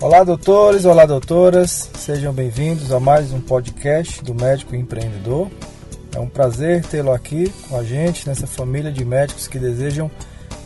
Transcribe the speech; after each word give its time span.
Olá, 0.00 0.22
doutores, 0.22 0.84
olá, 0.84 1.06
doutoras, 1.06 1.90
sejam 1.96 2.32
bem-vindos 2.32 2.92
a 2.92 3.00
mais 3.00 3.32
um 3.32 3.40
podcast 3.40 4.22
do 4.22 4.34
Médico 4.34 4.76
Empreendedor. 4.76 5.50
É 6.14 6.20
um 6.20 6.28
prazer 6.28 6.84
tê-lo 6.84 7.10
aqui 7.10 7.50
com 7.68 7.76
a 7.76 7.82
gente 7.82 8.28
nessa 8.28 8.46
família 8.46 8.92
de 8.92 9.04
médicos 9.04 9.48
que 9.48 9.58
desejam 9.58 10.10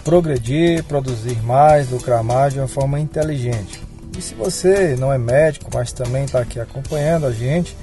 progredir, 0.05 0.83
produzir 0.85 1.41
mais, 1.43 1.91
lucrar 1.91 2.23
mais 2.23 2.53
de 2.53 2.59
uma 2.59 2.69
forma 2.69 2.99
inteligente. 2.99 3.81
E 4.19 4.21
se 4.21 4.35
você 4.35 4.97
não 4.99 5.13
é 5.13 5.17
médico, 5.19 5.71
mas 5.73 5.93
também 5.93 6.25
está 6.25 6.41
aqui 6.41 6.59
acompanhando 6.59 7.27
a 7.27 7.33
gente, 7.33 7.77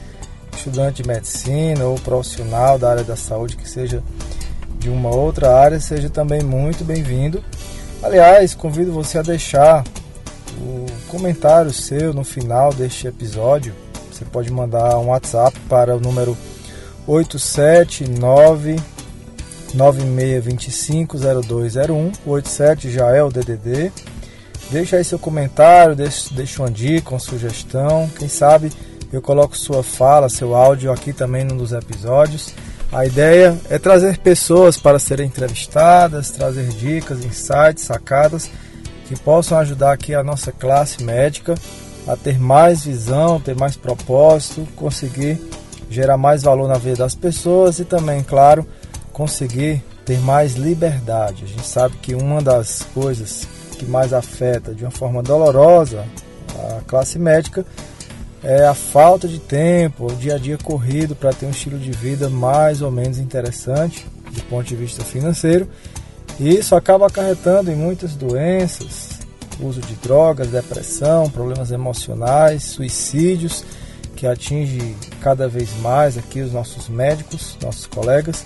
estudante 0.55 1.03
de 1.03 1.07
medicina 1.07 1.85
ou 1.85 1.99
profissional 1.99 2.79
da 2.79 2.91
área 2.91 3.03
da 3.03 3.15
saúde 3.15 3.57
que 3.57 3.70
seja 3.70 4.02
de 4.80 4.89
uma 4.89 5.09
outra 5.09 5.57
área, 5.57 5.80
seja 5.80 6.09
também 6.09 6.41
muito 6.41 6.84
bem-vindo. 6.84 7.43
Aliás, 8.02 8.53
convido 8.53 8.91
você 8.91 9.17
a 9.17 9.21
deixar 9.21 9.83
o 10.59 10.85
comentário 11.07 11.73
seu 11.73 12.13
no 12.13 12.23
final 12.23 12.73
deste 12.73 13.07
episódio. 13.07 13.73
Você 14.11 14.25
pode 14.25 14.52
mandar 14.52 14.97
um 14.99 15.07
WhatsApp 15.07 15.57
para 15.67 15.95
o 15.95 15.99
número 15.99 16.38
879 17.08 18.75
96250201. 19.75 22.13
O 22.25 22.31
87 22.31 22.91
já 22.91 23.16
é 23.16 23.23
o 23.23 23.30
DDD. 23.30 23.91
Deixa 24.72 24.97
aí 24.97 25.03
seu 25.03 25.19
comentário, 25.19 25.95
deixa, 25.95 26.33
deixa 26.33 26.59
uma 26.61 26.72
dica, 26.72 27.11
uma 27.11 27.19
sugestão. 27.19 28.09
Quem 28.17 28.27
sabe 28.27 28.72
eu 29.15 29.21
coloco 29.21 29.57
sua 29.57 29.81
fala, 29.81 30.29
seu 30.29 30.55
áudio 30.55 30.91
aqui 30.91 31.13
também 31.13 31.43
num 31.43 31.55
dos 31.55 31.71
episódios. 31.71 32.53
A 32.91 33.05
ideia 33.05 33.57
é 33.69 33.79
trazer 33.79 34.17
pessoas 34.17 34.77
para 34.77 34.99
serem 34.99 35.27
entrevistadas, 35.27 36.31
trazer 36.31 36.67
dicas, 36.69 37.23
insights, 37.23 37.83
sacadas 37.83 38.49
que 39.07 39.17
possam 39.17 39.57
ajudar 39.59 39.94
aqui 39.94 40.13
a 40.13 40.23
nossa 40.23 40.52
classe 40.52 41.03
médica 41.03 41.55
a 42.07 42.16
ter 42.16 42.39
mais 42.39 42.83
visão, 42.83 43.39
ter 43.39 43.55
mais 43.55 43.75
propósito, 43.75 44.67
conseguir 44.75 45.41
gerar 45.89 46.17
mais 46.17 46.44
valor 46.44 46.67
na 46.67 46.77
vida 46.77 46.97
das 46.97 47.16
pessoas 47.16 47.79
e 47.79 47.85
também, 47.85 48.23
claro, 48.23 48.66
conseguir 49.13 49.83
ter 50.05 50.19
mais 50.19 50.55
liberdade. 50.55 51.44
A 51.45 51.47
gente 51.47 51.67
sabe 51.67 51.95
que 51.97 52.13
uma 52.13 52.41
das 52.41 52.85
coisas 52.94 53.47
que 53.77 53.85
mais 53.85 54.13
afeta 54.13 54.73
de 54.73 54.83
uma 54.83 54.91
forma 54.91 55.23
dolorosa 55.23 56.05
a 56.77 56.81
classe 56.88 57.19
médica 57.19 57.66
é 58.45 58.67
a 58.67 58.75
falta 58.75 59.27
de 59.27 59.39
tempo, 59.39 60.05
o 60.05 60.15
dia 60.15 60.35
a 60.35 60.38
dia 60.38 60.55
corrido 60.55 61.15
para 61.15 61.33
ter 61.33 61.47
um 61.47 61.49
estilo 61.49 61.79
de 61.79 61.91
vida 61.91 62.29
mais 62.29 62.81
ou 62.81 62.91
menos 62.91 63.17
interessante 63.17 64.05
do 64.31 64.41
ponto 64.43 64.65
de 64.65 64.75
vista 64.75 65.03
financeiro 65.03 65.67
e 66.39 66.55
isso 66.55 66.75
acaba 66.75 67.07
acarretando 67.07 67.71
em 67.71 67.75
muitas 67.75 68.13
doenças, 68.13 69.19
uso 69.59 69.81
de 69.81 69.95
drogas, 69.95 70.49
depressão, 70.49 71.29
problemas 71.29 71.71
emocionais, 71.71 72.63
suicídios, 72.63 73.63
que 74.16 74.27
atinge 74.27 74.95
cada 75.21 75.47
vez 75.47 75.69
mais 75.79 76.17
aqui 76.17 76.41
os 76.41 76.51
nossos 76.51 76.88
médicos, 76.88 77.57
nossos 77.61 77.88
colegas. 77.88 78.45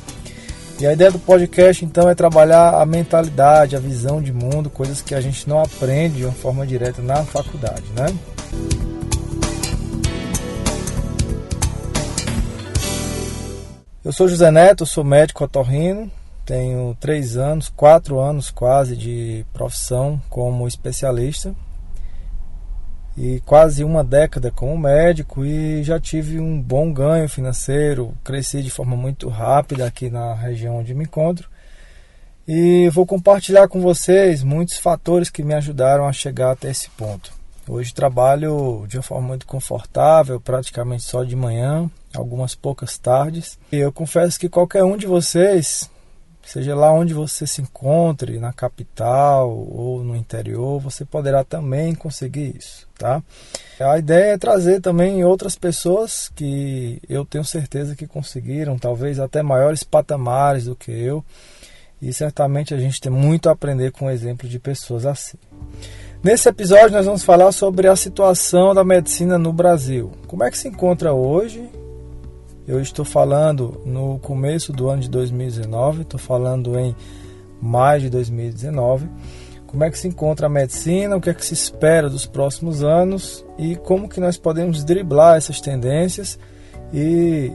E 0.79 0.87
a 0.87 0.93
ideia 0.93 1.11
do 1.11 1.19
podcast 1.19 1.83
então 1.83 2.07
é 2.07 2.15
trabalhar 2.15 2.81
a 2.81 2.85
mentalidade, 2.85 3.75
a 3.75 3.79
visão 3.79 4.21
de 4.21 4.31
mundo, 4.31 4.69
coisas 4.69 5.01
que 5.01 5.13
a 5.13 5.19
gente 5.19 5.49
não 5.49 5.59
aprende 5.61 6.19
de 6.19 6.25
uma 6.25 6.31
forma 6.31 6.65
direta 6.65 7.01
na 7.01 7.23
faculdade, 7.25 7.83
né? 7.95 8.15
Eu 14.09 14.13
sou 14.13 14.27
José 14.27 14.49
Neto, 14.49 14.87
sou 14.87 15.03
médico 15.03 15.43
otorrino, 15.43 16.11
tenho 16.43 16.97
três 16.99 17.37
anos, 17.37 17.69
quatro 17.69 18.19
anos 18.19 18.49
quase 18.49 18.97
de 18.97 19.45
profissão 19.53 20.19
como 20.31 20.67
especialista 20.67 21.53
e 23.15 23.39
quase 23.45 23.83
uma 23.83 24.03
década 24.03 24.49
como 24.49 24.75
médico 24.75 25.45
e 25.45 25.83
já 25.83 25.99
tive 25.99 26.39
um 26.39 26.59
bom 26.59 26.91
ganho 26.91 27.29
financeiro, 27.29 28.17
cresci 28.23 28.63
de 28.63 28.71
forma 28.71 28.95
muito 28.95 29.29
rápida 29.29 29.85
aqui 29.85 30.09
na 30.09 30.33
região 30.33 30.79
onde 30.79 30.95
me 30.95 31.03
encontro 31.03 31.47
e 32.47 32.89
vou 32.89 33.05
compartilhar 33.05 33.67
com 33.67 33.79
vocês 33.79 34.41
muitos 34.41 34.79
fatores 34.79 35.29
que 35.29 35.43
me 35.43 35.53
ajudaram 35.53 36.07
a 36.07 36.11
chegar 36.11 36.49
até 36.49 36.71
esse 36.71 36.89
ponto. 36.97 37.38
Hoje 37.69 37.93
trabalho 37.93 38.85
de 38.87 38.97
uma 38.97 39.03
forma 39.03 39.27
muito 39.27 39.45
confortável, 39.45 40.41
praticamente 40.41 41.03
só 41.03 41.23
de 41.23 41.35
manhã, 41.35 41.89
algumas 42.13 42.55
poucas 42.55 42.97
tardes. 42.97 43.59
E 43.71 43.77
eu 43.77 43.93
confesso 43.93 44.39
que 44.39 44.49
qualquer 44.49 44.83
um 44.83 44.97
de 44.97 45.05
vocês 45.05 45.89
Seja 46.49 46.73
lá 46.73 46.91
onde 46.91 47.13
você 47.13 47.45
se 47.45 47.61
encontre, 47.61 48.39
na 48.39 48.51
capital 48.51 49.51
ou 49.51 50.03
no 50.03 50.15
interior, 50.15 50.79
você 50.79 51.05
poderá 51.05 51.43
também 51.43 51.93
conseguir 51.93 52.57
isso, 52.57 52.87
tá? 52.97 53.21
A 53.79 53.99
ideia 53.99 54.33
é 54.33 54.37
trazer 54.37 54.81
também 54.81 55.23
outras 55.23 55.55
pessoas 55.55 56.31
que 56.33 56.99
eu 57.07 57.23
tenho 57.23 57.45
certeza 57.45 57.95
que 57.95 58.07
conseguiram, 58.07 58.79
talvez 58.79 59.19
até 59.19 59.43
maiores 59.43 59.83
patamares 59.83 60.65
do 60.65 60.75
que 60.75 60.91
eu, 60.91 61.23
e 62.01 62.11
certamente 62.11 62.73
a 62.73 62.79
gente 62.79 62.99
tem 62.99 63.11
muito 63.11 63.47
a 63.47 63.51
aprender 63.51 63.91
com 63.91 64.07
o 64.07 64.09
exemplo 64.09 64.49
de 64.49 64.57
pessoas 64.57 65.05
assim. 65.05 65.37
Nesse 66.21 66.49
episódio 66.49 66.91
nós 66.91 67.05
vamos 67.05 67.23
falar 67.23 67.51
sobre 67.53 67.87
a 67.87 67.95
situação 67.95 68.75
da 68.75 68.83
medicina 68.83 69.37
no 69.37 69.53
Brasil. 69.53 70.11
Como 70.27 70.43
é 70.43 70.51
que 70.51 70.57
se 70.57 70.67
encontra 70.67 71.13
hoje 71.13 71.69
eu 72.69 72.79
estou 72.79 73.03
falando 73.03 73.81
no 73.83 74.19
começo 74.19 74.71
do 74.71 74.89
ano 74.89 75.01
de 75.01 75.09
2019, 75.09 76.03
estou 76.03 76.19
falando 76.19 76.77
em 76.77 76.95
maio 77.59 78.01
de 78.01 78.09
2019. 78.11 79.09
Como 79.65 79.83
é 79.83 79.89
que 79.89 79.97
se 79.97 80.07
encontra 80.07 80.45
a 80.45 80.49
medicina, 80.49 81.15
o 81.15 81.21
que 81.21 81.31
é 81.31 81.33
que 81.33 81.43
se 81.43 81.55
espera 81.55 82.07
dos 82.07 82.27
próximos 82.27 82.83
anos 82.83 83.43
e 83.57 83.75
como 83.75 84.07
que 84.07 84.19
nós 84.19 84.37
podemos 84.37 84.83
driblar 84.83 85.37
essas 85.37 85.59
tendências 85.59 86.37
e 86.93 87.51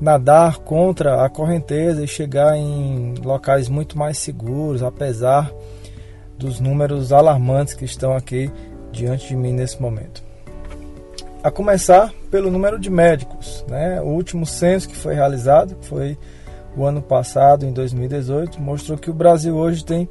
nadar 0.00 0.58
contra 0.58 1.24
a 1.24 1.28
correnteza 1.28 2.02
e 2.02 2.08
chegar 2.08 2.56
em 2.56 3.14
locais 3.22 3.68
muito 3.68 3.96
mais 3.96 4.18
seguros, 4.18 4.82
apesar 4.82 5.52
dos 6.42 6.60
números 6.60 7.12
alarmantes 7.12 7.74
que 7.74 7.84
estão 7.84 8.14
aqui 8.14 8.50
diante 8.90 9.28
de 9.28 9.36
mim 9.36 9.52
nesse 9.52 9.80
momento. 9.80 10.22
A 11.42 11.50
começar 11.50 12.12
pelo 12.30 12.50
número 12.50 12.78
de 12.78 12.90
médicos. 12.90 13.64
Né? 13.68 14.00
O 14.00 14.06
último 14.06 14.46
censo 14.46 14.88
que 14.88 14.96
foi 14.96 15.14
realizado, 15.14 15.74
que 15.76 15.86
foi 15.86 16.18
o 16.76 16.84
ano 16.84 17.02
passado, 17.02 17.66
em 17.66 17.72
2018, 17.72 18.60
mostrou 18.60 18.96
que 18.96 19.10
o 19.10 19.14
Brasil 19.14 19.56
hoje 19.56 19.84
tem 19.84 20.08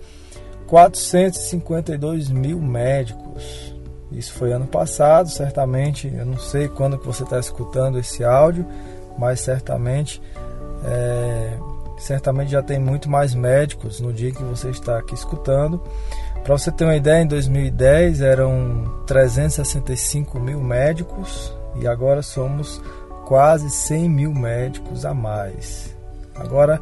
452 0.68 2.30
mil 2.30 2.60
médicos. 2.60 3.76
Isso 4.12 4.34
foi 4.34 4.52
ano 4.52 4.68
passado, 4.68 5.30
certamente, 5.30 6.14
eu 6.14 6.26
não 6.26 6.38
sei 6.38 6.68
quando 6.68 6.98
que 6.98 7.06
você 7.06 7.24
está 7.24 7.40
escutando 7.40 7.98
esse 7.98 8.24
áudio, 8.24 8.66
mas 9.18 9.40
certamente, 9.40 10.22
é, 10.84 11.58
certamente 11.98 12.52
já 12.52 12.62
tem 12.62 12.78
muito 12.78 13.10
mais 13.10 13.34
médicos 13.34 14.02
no 14.02 14.12
dia 14.12 14.32
que 14.32 14.44
você 14.44 14.70
está 14.70 14.98
aqui 14.98 15.14
escutando. 15.14 15.82
Para 16.44 16.58
você 16.58 16.72
ter 16.72 16.86
uma 16.86 16.96
ideia, 16.96 17.22
em 17.22 17.28
2010 17.28 18.22
eram 18.22 19.04
365 19.06 20.40
mil 20.40 20.60
médicos, 20.60 21.54
e 21.80 21.88
agora 21.88 22.22
somos 22.22 22.82
quase 23.26 23.70
100 23.70 24.10
mil 24.10 24.34
médicos 24.34 25.06
a 25.06 25.14
mais. 25.14 25.96
Agora, 26.36 26.82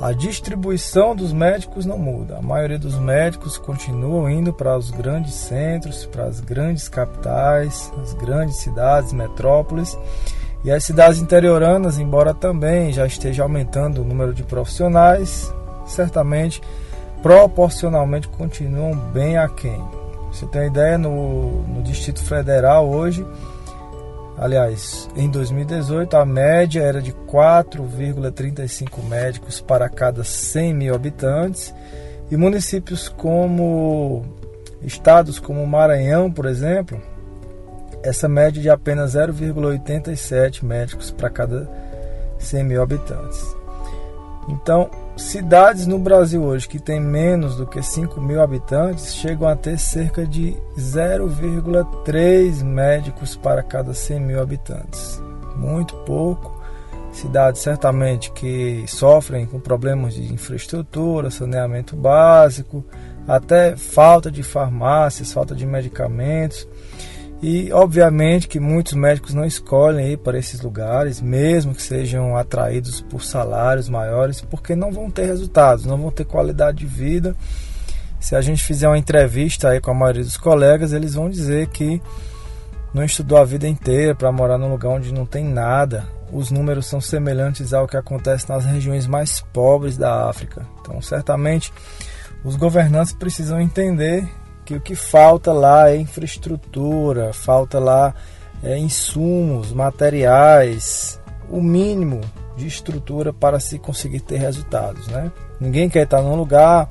a 0.00 0.12
distribuição 0.12 1.14
dos 1.14 1.32
médicos 1.32 1.86
não 1.86 1.98
muda. 1.98 2.38
A 2.38 2.42
maioria 2.42 2.78
dos 2.78 2.96
médicos 2.98 3.56
continuam 3.56 4.28
indo 4.28 4.52
para 4.52 4.76
os 4.76 4.90
grandes 4.90 5.34
centros, 5.34 6.06
para 6.06 6.24
as 6.24 6.40
grandes 6.40 6.88
capitais, 6.88 7.92
as 8.00 8.14
grandes 8.14 8.56
cidades, 8.56 9.12
metrópoles. 9.12 9.98
E 10.64 10.70
as 10.70 10.84
cidades 10.84 11.20
interioranas, 11.20 11.98
embora 11.98 12.34
também 12.34 12.92
já 12.92 13.06
esteja 13.06 13.42
aumentando 13.44 14.02
o 14.02 14.04
número 14.04 14.34
de 14.34 14.42
profissionais, 14.42 15.52
certamente, 15.86 16.60
proporcionalmente 17.22 18.28
continuam 18.28 18.94
bem 18.94 19.36
aquém. 19.36 19.82
Você 20.32 20.46
tem 20.46 20.66
ideia, 20.66 20.98
no, 20.98 21.62
no 21.62 21.82
Distrito 21.82 22.22
Federal 22.22 22.88
hoje 22.88 23.26
Aliás, 24.40 25.10
em 25.16 25.28
2018 25.28 26.16
a 26.16 26.24
média 26.24 26.80
era 26.80 27.02
de 27.02 27.12
4,35 27.12 29.02
médicos 29.08 29.60
para 29.60 29.88
cada 29.88 30.22
100 30.22 30.74
mil 30.74 30.94
habitantes 30.94 31.74
e 32.30 32.36
municípios 32.36 33.08
como 33.08 34.24
estados 34.80 35.40
como 35.40 35.66
Maranhão, 35.66 36.30
por 36.30 36.46
exemplo, 36.46 37.02
essa 38.04 38.28
média 38.28 38.62
de 38.62 38.70
apenas 38.70 39.16
0,87 39.16 40.62
médicos 40.62 41.10
para 41.10 41.28
cada 41.28 41.68
100 42.38 42.62
mil 42.62 42.80
habitantes. 42.80 43.44
Então, 44.48 44.88
cidades 45.18 45.86
no 45.86 45.98
Brasil 45.98 46.42
hoje 46.42 46.68
que 46.68 46.78
têm 46.78 47.00
menos 47.00 47.56
do 47.56 47.66
que 47.66 47.82
5 47.82 48.20
mil 48.20 48.40
habitantes 48.40 49.14
chegam 49.14 49.48
a 49.48 49.56
ter 49.56 49.78
cerca 49.78 50.26
de 50.26 50.56
0,3 50.78 52.62
médicos 52.62 53.36
para 53.36 53.62
cada 53.62 53.92
100 53.92 54.20
mil 54.20 54.40
habitantes. 54.40 55.20
Muito 55.56 55.94
pouco 55.96 56.58
cidades 57.12 57.60
certamente 57.60 58.30
que 58.32 58.84
sofrem 58.86 59.46
com 59.46 59.58
problemas 59.58 60.14
de 60.14 60.32
infraestrutura, 60.32 61.30
saneamento 61.30 61.96
básico, 61.96 62.84
até 63.26 63.76
falta 63.76 64.30
de 64.30 64.42
farmácias, 64.42 65.32
falta 65.32 65.54
de 65.54 65.66
medicamentos. 65.66 66.68
E 67.40 67.72
obviamente 67.72 68.48
que 68.48 68.58
muitos 68.58 68.94
médicos 68.94 69.32
não 69.32 69.44
escolhem 69.44 70.12
ir 70.12 70.18
para 70.18 70.38
esses 70.38 70.60
lugares, 70.60 71.20
mesmo 71.20 71.74
que 71.74 71.82
sejam 71.82 72.36
atraídos 72.36 73.00
por 73.00 73.22
salários 73.22 73.88
maiores, 73.88 74.40
porque 74.40 74.74
não 74.74 74.90
vão 74.90 75.08
ter 75.08 75.26
resultados, 75.26 75.84
não 75.84 75.96
vão 75.96 76.10
ter 76.10 76.24
qualidade 76.24 76.78
de 76.78 76.86
vida. 76.86 77.36
Se 78.18 78.34
a 78.34 78.40
gente 78.40 78.64
fizer 78.64 78.88
uma 78.88 78.98
entrevista 78.98 79.68
aí 79.68 79.80
com 79.80 79.92
a 79.92 79.94
maioria 79.94 80.24
dos 80.24 80.36
colegas, 80.36 80.92
eles 80.92 81.14
vão 81.14 81.30
dizer 81.30 81.68
que 81.68 82.02
não 82.92 83.04
estudou 83.04 83.38
a 83.38 83.44
vida 83.44 83.68
inteira 83.68 84.14
para 84.14 84.32
morar 84.32 84.58
num 84.58 84.70
lugar 84.70 84.90
onde 84.90 85.14
não 85.14 85.24
tem 85.24 85.44
nada. 85.44 86.08
Os 86.32 86.50
números 86.50 86.86
são 86.86 87.00
semelhantes 87.00 87.72
ao 87.72 87.86
que 87.86 87.96
acontece 87.96 88.48
nas 88.48 88.64
regiões 88.64 89.06
mais 89.06 89.40
pobres 89.52 89.96
da 89.96 90.28
África. 90.28 90.66
Então, 90.80 91.00
certamente, 91.00 91.72
os 92.42 92.56
governantes 92.56 93.12
precisam 93.12 93.60
entender 93.60 94.26
que 94.68 94.74
o 94.74 94.80
que 94.82 94.94
falta 94.94 95.50
lá 95.50 95.90
é 95.90 95.96
infraestrutura, 95.96 97.32
falta 97.32 97.78
lá 97.78 98.14
é, 98.62 98.76
insumos, 98.76 99.72
materiais, 99.72 101.18
o 101.48 101.62
mínimo 101.62 102.20
de 102.54 102.66
estrutura 102.66 103.32
para 103.32 103.58
se 103.60 103.78
conseguir 103.78 104.20
ter 104.20 104.36
resultados. 104.36 105.08
Né? 105.08 105.32
Ninguém 105.58 105.88
quer 105.88 106.02
estar 106.02 106.20
num 106.20 106.36
lugar 106.36 106.86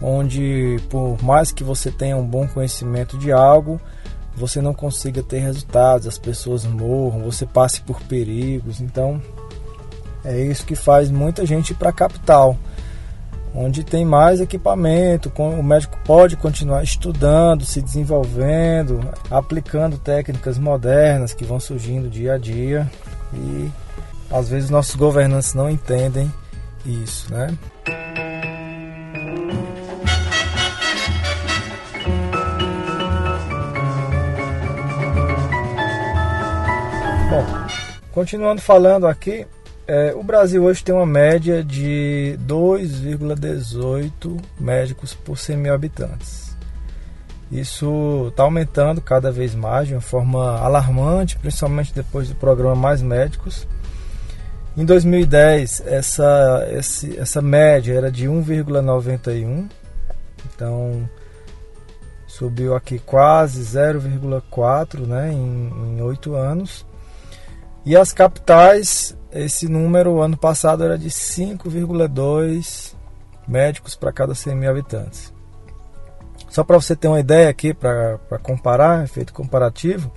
onde, 0.00 0.76
por 0.88 1.20
mais 1.20 1.50
que 1.50 1.64
você 1.64 1.90
tenha 1.90 2.16
um 2.16 2.24
bom 2.24 2.46
conhecimento 2.46 3.18
de 3.18 3.32
algo, 3.32 3.80
você 4.36 4.62
não 4.62 4.72
consiga 4.72 5.20
ter 5.20 5.40
resultados, 5.40 6.06
as 6.06 6.16
pessoas 6.16 6.64
morram, 6.64 7.24
você 7.24 7.44
passe 7.44 7.80
por 7.80 8.00
perigos. 8.02 8.80
Então, 8.80 9.20
é 10.24 10.40
isso 10.40 10.64
que 10.64 10.76
faz 10.76 11.10
muita 11.10 11.44
gente 11.44 11.70
ir 11.70 11.74
para 11.74 11.90
a 11.90 11.92
capital 11.92 12.56
onde 13.54 13.82
tem 13.82 14.04
mais 14.04 14.40
equipamento, 14.40 15.32
o 15.36 15.62
médico 15.62 15.98
pode 16.04 16.36
continuar 16.36 16.82
estudando, 16.82 17.64
se 17.64 17.82
desenvolvendo, 17.82 19.00
aplicando 19.30 19.98
técnicas 19.98 20.58
modernas 20.58 21.32
que 21.32 21.44
vão 21.44 21.58
surgindo 21.58 22.08
dia 22.08 22.34
a 22.34 22.38
dia 22.38 22.90
e 23.34 23.70
às 24.30 24.48
vezes 24.48 24.70
nossos 24.70 24.94
governantes 24.94 25.54
não 25.54 25.68
entendem 25.68 26.32
isso, 26.86 27.32
né? 27.32 27.48
Bom, 37.28 37.44
continuando 38.12 38.60
falando 38.60 39.06
aqui, 39.06 39.46
é, 39.90 40.14
o 40.14 40.22
Brasil 40.22 40.62
hoje 40.62 40.84
tem 40.84 40.94
uma 40.94 41.04
média 41.04 41.64
de 41.64 42.38
2,18 42.46 44.40
médicos 44.60 45.14
por 45.14 45.36
100 45.36 45.56
mil 45.56 45.74
habitantes. 45.74 46.56
Isso 47.50 48.28
está 48.28 48.44
aumentando 48.44 49.00
cada 49.00 49.32
vez 49.32 49.52
mais 49.52 49.88
de 49.88 49.94
uma 49.94 50.00
forma 50.00 50.60
alarmante, 50.60 51.36
principalmente 51.38 51.92
depois 51.92 52.28
do 52.28 52.36
programa 52.36 52.76
Mais 52.76 53.02
Médicos. 53.02 53.66
Em 54.76 54.84
2010, 54.84 55.82
essa, 55.84 56.68
essa 57.18 57.42
média 57.42 57.92
era 57.92 58.12
de 58.12 58.28
1,91, 58.28 59.68
então 60.54 61.10
subiu 62.28 62.76
aqui 62.76 63.00
quase 63.00 63.60
0,4 63.60 65.04
né, 65.04 65.32
em 65.32 66.00
oito 66.00 66.36
anos. 66.36 66.86
E 67.84 67.96
as 67.96 68.12
capitais 68.12 69.16
esse 69.32 69.68
número 69.68 70.20
ano 70.20 70.36
passado 70.36 70.82
era 70.84 70.98
de 70.98 71.08
5,2 71.08 72.94
médicos 73.46 73.94
para 73.94 74.12
cada 74.12 74.34
100 74.34 74.54
mil 74.54 74.70
habitantes. 74.70 75.32
Só 76.48 76.64
para 76.64 76.80
você 76.80 76.96
ter 76.96 77.06
uma 77.06 77.20
ideia 77.20 77.48
aqui, 77.48 77.72
para 77.72 78.18
comparar, 78.42 79.04
efeito 79.04 79.32
comparativo, 79.32 80.12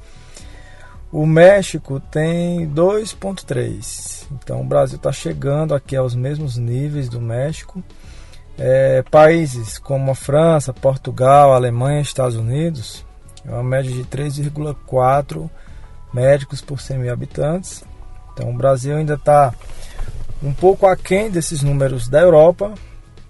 o 1.12 1.28
México 1.28 2.00
tem 2.00 2.68
2,3. 2.70 4.26
Então 4.32 4.62
o 4.62 4.66
Brasil 4.66 4.96
está 4.96 5.12
chegando 5.12 5.76
aqui 5.76 5.96
aos 5.96 6.16
mesmos 6.16 6.58
níveis 6.58 7.08
do 7.08 7.22
México. 7.22 7.84
É, 8.58 9.04
países 9.12 9.78
como 9.78 10.12
a 10.12 10.16
França, 10.16 10.74
Portugal, 10.74 11.54
Alemanha, 11.54 12.02
Estados 12.02 12.36
Unidos, 12.36 13.06
é 13.46 13.52
uma 13.52 13.64
média 13.64 13.92
de 13.92 14.04
3,4 14.06 15.50
médicos 16.14 16.62
por 16.62 16.80
100 16.80 17.00
mil 17.00 17.14
habitantes. 17.14 17.84
Então 18.34 18.50
o 18.50 18.58
Brasil 18.58 18.96
ainda 18.96 19.16
está 19.16 19.54
um 20.42 20.54
pouco 20.54 20.86
aquém 20.86 21.30
desses 21.30 21.62
números 21.62 22.08
da 22.08 22.20
Europa, 22.20 22.74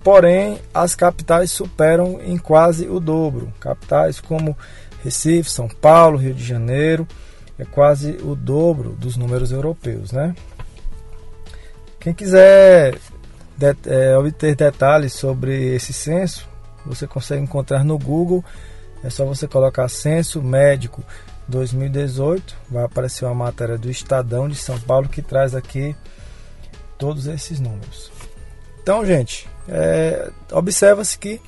porém 0.03 0.59
as 0.74 0.95
capitais 0.95 1.51
superam 1.51 2.19
em 2.21 2.38
quase 2.38 2.88
o 2.88 3.00
dobro. 3.00 3.53
Capitais 3.59 4.19
como 4.19 4.57
Recife, 5.03 5.50
São 5.50 5.68
Paulo, 5.68 6.18
Rio 6.18 6.33
de 6.33 6.44
Janeiro, 6.44 7.07
é 7.57 7.65
quase 7.65 8.18
o 8.24 8.35
dobro 8.35 8.91
dos 8.91 9.15
números 9.15 9.51
europeus, 9.51 10.12
né? 10.12 10.33
Quem 12.00 12.13
quiser 12.13 12.97
de, 13.56 13.75
é, 13.86 14.18
obter 14.18 14.56
detalhes 14.56 15.13
sobre 15.13 15.75
esse 15.75 15.94
censo, 15.94 16.47
você 16.86 17.07
consegue 17.07 17.41
encontrar 17.41 17.83
no 17.83 17.97
Google. 17.97 18.44
É 19.03 19.09
só 19.09 19.25
você 19.25 19.47
colocar 19.47 19.88
censo 19.89 20.41
médico 20.41 21.03
2018, 21.47 22.55
vai 22.69 22.83
aparecer 22.83 23.25
uma 23.25 23.35
matéria 23.35 23.77
do 23.77 23.89
Estadão 23.89 24.47
de 24.47 24.55
São 24.55 24.79
Paulo 24.79 25.09
que 25.09 25.21
traz 25.21 25.53
aqui 25.53 25.95
todos 26.97 27.27
esses 27.27 27.59
números. 27.59 28.11
Então, 28.81 29.05
gente, 29.05 29.47
é, 29.67 30.31
observa-se 30.51 31.17
que 31.17 31.41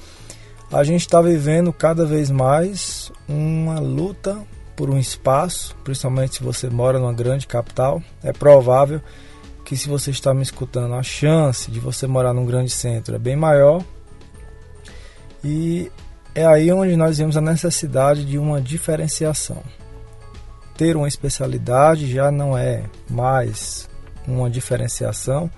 a 0.71 0.83
gente 0.83 1.01
está 1.01 1.21
vivendo 1.21 1.71
cada 1.71 2.05
vez 2.05 2.29
mais 2.29 3.11
uma 3.27 3.79
luta 3.79 4.37
por 4.75 4.89
um 4.89 4.97
espaço, 4.97 5.75
principalmente 5.83 6.35
se 6.35 6.43
você 6.43 6.69
mora 6.69 6.99
numa 6.99 7.13
grande 7.13 7.47
capital. 7.47 8.01
É 8.23 8.33
provável 8.33 9.01
que, 9.63 9.77
se 9.77 9.87
você 9.87 10.11
está 10.11 10.33
me 10.33 10.43
escutando, 10.43 10.95
a 10.95 11.03
chance 11.03 11.71
de 11.71 11.79
você 11.79 12.07
morar 12.07 12.33
num 12.33 12.45
grande 12.45 12.71
centro 12.71 13.15
é 13.15 13.19
bem 13.19 13.35
maior. 13.35 13.83
E 15.43 15.91
é 16.33 16.45
aí 16.45 16.71
onde 16.71 16.95
nós 16.97 17.17
vemos 17.17 17.37
a 17.37 17.41
necessidade 17.41 18.25
de 18.25 18.37
uma 18.37 18.61
diferenciação 18.61 19.63
ter 20.77 20.95
uma 20.95 21.07
especialidade 21.07 22.11
já 22.11 22.31
não 22.31 22.57
é 22.57 22.83
mais 23.09 23.89
uma 24.27 24.49
diferenciação. 24.49 25.49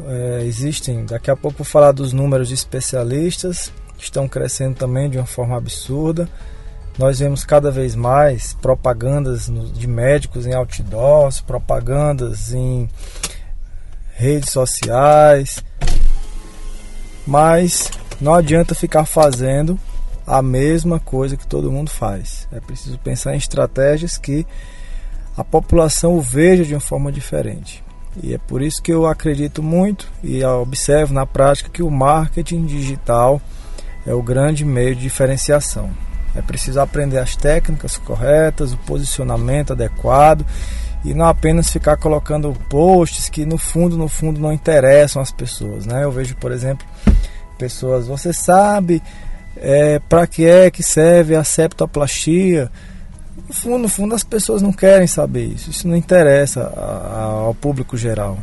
É, 0.00 0.42
existem, 0.44 1.06
daqui 1.06 1.30
a 1.30 1.36
pouco 1.36 1.58
vou 1.58 1.64
falar 1.64 1.92
dos 1.92 2.12
números 2.12 2.48
de 2.48 2.54
especialistas, 2.54 3.72
que 3.96 4.04
estão 4.04 4.28
crescendo 4.28 4.76
também 4.76 5.08
de 5.08 5.16
uma 5.16 5.26
forma 5.26 5.56
absurda. 5.56 6.28
Nós 6.98 7.18
vemos 7.18 7.44
cada 7.44 7.70
vez 7.70 7.94
mais 7.94 8.54
propagandas 8.54 9.46
de 9.46 9.86
médicos 9.86 10.46
em 10.46 10.54
outdoors, 10.54 11.40
propagandas 11.40 12.52
em 12.52 12.88
redes 14.14 14.50
sociais, 14.50 15.62
mas 17.26 17.90
não 18.20 18.34
adianta 18.34 18.74
ficar 18.74 19.04
fazendo 19.04 19.78
a 20.26 20.42
mesma 20.42 20.98
coisa 20.98 21.36
que 21.36 21.46
todo 21.46 21.70
mundo 21.70 21.90
faz. 21.90 22.48
É 22.50 22.58
preciso 22.58 22.98
pensar 22.98 23.34
em 23.34 23.38
estratégias 23.38 24.18
que 24.18 24.46
a 25.36 25.44
população 25.44 26.16
o 26.16 26.20
veja 26.20 26.64
de 26.64 26.74
uma 26.74 26.80
forma 26.80 27.12
diferente. 27.12 27.84
E 28.22 28.34
é 28.34 28.38
por 28.38 28.62
isso 28.62 28.82
que 28.82 28.92
eu 28.92 29.06
acredito 29.06 29.62
muito 29.62 30.10
e 30.24 30.42
observo 30.42 31.12
na 31.12 31.26
prática 31.26 31.70
que 31.70 31.82
o 31.82 31.90
marketing 31.90 32.64
digital 32.64 33.40
é 34.06 34.14
o 34.14 34.22
grande 34.22 34.64
meio 34.64 34.96
de 34.96 35.02
diferenciação. 35.02 35.90
É 36.34 36.42
preciso 36.42 36.80
aprender 36.80 37.18
as 37.18 37.36
técnicas 37.36 37.96
corretas, 37.96 38.72
o 38.72 38.78
posicionamento 38.78 39.72
adequado 39.72 40.44
e 41.04 41.14
não 41.14 41.26
apenas 41.26 41.70
ficar 41.70 41.96
colocando 41.96 42.52
posts 42.68 43.28
que 43.28 43.44
no 43.44 43.58
fundo, 43.58 43.96
no 43.96 44.08
fundo 44.08 44.40
não 44.40 44.52
interessam 44.52 45.20
as 45.20 45.30
pessoas, 45.30 45.86
né? 45.86 46.04
Eu 46.04 46.10
vejo, 46.10 46.36
por 46.36 46.52
exemplo, 46.52 46.86
pessoas, 47.58 48.06
você 48.06 48.32
sabe 48.32 49.02
é, 49.56 49.98
para 49.98 50.26
que 50.26 50.44
é 50.44 50.70
que 50.70 50.82
serve 50.82 51.34
a 51.34 51.44
septoplastia. 51.44 52.70
No 53.48 53.54
fundo, 53.54 53.78
no 53.78 53.88
fundo, 53.88 54.14
as 54.14 54.24
pessoas 54.24 54.62
não 54.62 54.72
querem 54.72 55.06
saber 55.06 55.44
isso. 55.44 55.70
Isso 55.70 55.88
não 55.88 55.96
interessa 55.96 56.62
ao 56.64 57.54
público 57.54 57.96
geral. 57.96 58.38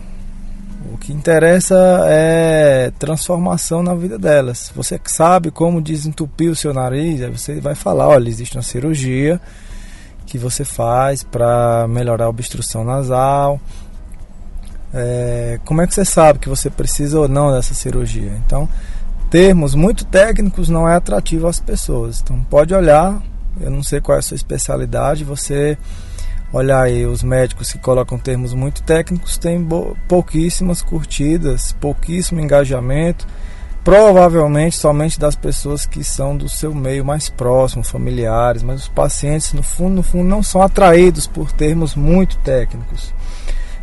O 0.91 0.97
que 0.97 1.13
interessa 1.13 1.75
é 2.05 2.91
transformação 2.99 3.81
na 3.81 3.95
vida 3.95 4.17
delas. 4.19 4.71
Você 4.75 4.99
sabe 5.05 5.49
como 5.49 5.81
desentupir 5.81 6.51
o 6.51 6.55
seu 6.55 6.73
nariz, 6.73 7.21
aí 7.21 7.31
você 7.31 7.59
vai 7.59 7.75
falar, 7.75 8.07
olha, 8.07 8.29
existe 8.29 8.57
uma 8.57 8.63
cirurgia 8.63 9.39
que 10.25 10.37
você 10.37 10.65
faz 10.65 11.23
para 11.23 11.87
melhorar 11.87 12.25
a 12.25 12.29
obstrução 12.29 12.83
nasal. 12.83 13.59
É, 14.93 15.59
como 15.65 15.81
é 15.81 15.87
que 15.87 15.93
você 15.93 16.05
sabe 16.05 16.39
que 16.39 16.49
você 16.49 16.69
precisa 16.69 17.19
ou 17.19 17.27
não 17.27 17.51
dessa 17.51 17.73
cirurgia? 17.73 18.31
Então, 18.45 18.69
termos 19.33 19.73
muito 19.73 20.05
técnicos 20.05 20.69
não 20.69 20.87
é 20.87 20.95
atrativo 20.95 21.47
às 21.47 21.59
pessoas. 21.59 22.21
Então 22.21 22.39
pode 22.43 22.71
olhar, 22.71 23.19
eu 23.59 23.71
não 23.71 23.81
sei 23.81 23.99
qual 23.99 24.15
é 24.15 24.19
a 24.19 24.21
sua 24.21 24.35
especialidade, 24.35 25.23
você 25.23 25.75
olhar 26.53 26.83
aí 26.83 27.03
os 27.03 27.23
médicos 27.23 27.71
que 27.71 27.79
colocam 27.79 28.19
termos 28.19 28.53
muito 28.53 28.83
técnicos 28.83 29.39
têm 29.39 29.67
pouquíssimas 30.07 30.83
curtidas, 30.83 31.75
pouquíssimo 31.81 32.41
engajamento, 32.41 33.25
provavelmente 33.83 34.77
somente 34.77 35.19
das 35.19 35.35
pessoas 35.35 35.87
que 35.87 36.03
são 36.03 36.37
do 36.37 36.47
seu 36.47 36.71
meio 36.71 37.03
mais 37.03 37.27
próximo, 37.27 37.83
familiares, 37.83 38.61
mas 38.61 38.81
os 38.81 38.87
pacientes 38.87 39.51
no 39.53 39.63
fundo, 39.63 39.95
no 39.95 40.03
fundo 40.03 40.29
não 40.29 40.43
são 40.43 40.61
atraídos 40.61 41.25
por 41.25 41.51
termos 41.51 41.95
muito 41.95 42.37
técnicos. 42.37 43.11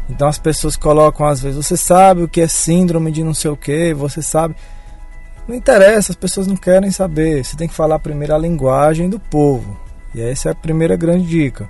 Então 0.09 0.28
as 0.28 0.38
pessoas 0.38 0.76
colocam 0.76 1.26
às 1.26 1.42
vezes, 1.42 1.66
você 1.66 1.76
sabe 1.76 2.23
o 2.23 2.28
que 2.28 2.40
é 2.40 2.47
síndrome 2.47 3.11
de 3.11 3.25
não 3.25 3.35
sei 3.35 3.50
o 3.50 3.57
que, 3.57 3.92
você 3.92 4.23
sabe. 4.23 4.54
Não 5.47 5.54
interessa, 5.54 6.12
as 6.12 6.16
pessoas 6.16 6.47
não 6.47 6.56
querem 6.56 6.90
saber. 6.90 7.44
Você 7.44 7.56
tem 7.56 7.68
que 7.68 7.75
falar 7.75 7.99
primeiro 7.99 8.35
a 8.35 8.38
linguagem 8.38 9.09
do 9.09 9.18
povo. 9.18 9.78
E 10.14 10.20
essa 10.20 10.49
é 10.49 10.52
a 10.52 10.54
primeira 10.54 10.97
grande 10.97 11.26
dica. 11.26 11.68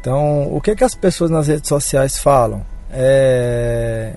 Então, 0.00 0.54
o 0.54 0.60
que, 0.60 0.74
que 0.76 0.84
as 0.84 0.94
pessoas 0.94 1.30
nas 1.30 1.48
redes 1.48 1.68
sociais 1.68 2.18
falam? 2.18 2.64
É... 2.90 4.14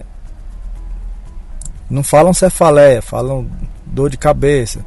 Não 1.89 2.03
falam 2.03 2.33
cefaleia, 2.33 3.01
falam 3.01 3.49
dor 3.85 4.09
de 4.09 4.17
cabeça. 4.17 4.85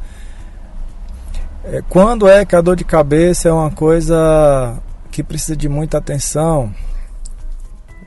É, 1.64 1.82
quando 1.88 2.28
é 2.28 2.44
que 2.44 2.54
a 2.54 2.60
dor 2.60 2.76
de 2.76 2.84
cabeça 2.84 3.48
é 3.48 3.52
uma 3.52 3.70
coisa 3.70 4.76
que 5.10 5.22
precisa 5.22 5.56
de 5.56 5.68
muita 5.68 5.98
atenção? 5.98 6.72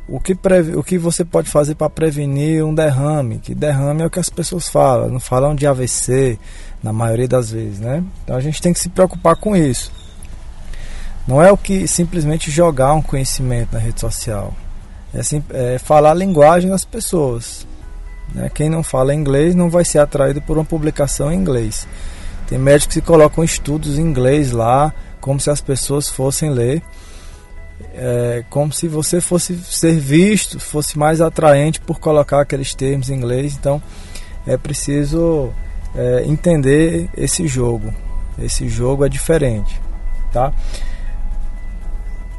O 0.07 0.19
que, 0.19 0.35
preve... 0.35 0.75
o 0.75 0.83
que 0.83 0.97
você 0.97 1.25
pode 1.25 1.49
fazer 1.49 1.75
para 1.75 1.89
prevenir 1.89 2.63
um 2.63 2.73
derrame? 2.75 3.39
Que 3.39 3.55
derrame 3.55 4.03
é 4.03 4.05
o 4.05 4.09
que 4.09 4.19
as 4.19 4.29
pessoas 4.29 4.69
falam, 4.69 5.09
não 5.09 5.19
falam 5.19 5.55
de 5.55 5.65
AVC 5.65 6.37
na 6.83 6.93
maioria 6.93 7.27
das 7.27 7.49
vezes, 7.49 7.79
né? 7.79 8.03
Então 8.23 8.35
a 8.35 8.39
gente 8.39 8.61
tem 8.61 8.71
que 8.71 8.79
se 8.79 8.89
preocupar 8.89 9.35
com 9.35 9.55
isso. 9.55 9.91
Não 11.27 11.41
é 11.41 11.51
o 11.51 11.57
que 11.57 11.87
simplesmente 11.87 12.51
jogar 12.51 12.93
um 12.93 13.01
conhecimento 13.01 13.73
na 13.73 13.79
rede 13.79 13.99
social. 13.99 14.53
É, 15.11 15.23
sim, 15.23 15.43
é 15.49 15.79
falar 15.79 16.11
a 16.11 16.15
linguagem 16.15 16.69
das 16.69 16.85
pessoas. 16.85 17.65
Né? 18.33 18.51
Quem 18.53 18.69
não 18.69 18.83
fala 18.83 19.15
inglês 19.15 19.55
não 19.55 19.69
vai 19.69 19.83
ser 19.83 19.99
atraído 19.99 20.41
por 20.41 20.57
uma 20.57 20.65
publicação 20.65 21.31
em 21.31 21.37
inglês. 21.37 21.87
Tem 22.47 22.59
médicos 22.59 22.95
que 22.95 23.01
colocam 23.01 23.43
estudos 23.43 23.97
em 23.97 24.01
inglês 24.01 24.51
lá, 24.51 24.93
como 25.19 25.39
se 25.39 25.49
as 25.49 25.61
pessoas 25.61 26.09
fossem 26.09 26.51
ler. 26.51 26.83
É, 27.97 28.43
como 28.49 28.73
se 28.73 28.87
você 28.87 29.21
fosse 29.21 29.57
ser 29.57 29.97
visto, 29.97 30.59
fosse 30.59 30.99
mais 30.99 31.21
atraente 31.21 31.79
por 31.79 31.97
colocar 31.99 32.41
aqueles 32.41 32.75
termos 32.75 33.09
em 33.09 33.15
inglês. 33.15 33.55
Então 33.55 33.81
é 34.45 34.57
preciso 34.57 35.51
é, 35.95 36.23
entender 36.25 37.09
esse 37.15 37.47
jogo. 37.47 37.93
Esse 38.37 38.67
jogo 38.67 39.05
é 39.05 39.09
diferente, 39.09 39.79
tá? 40.31 40.51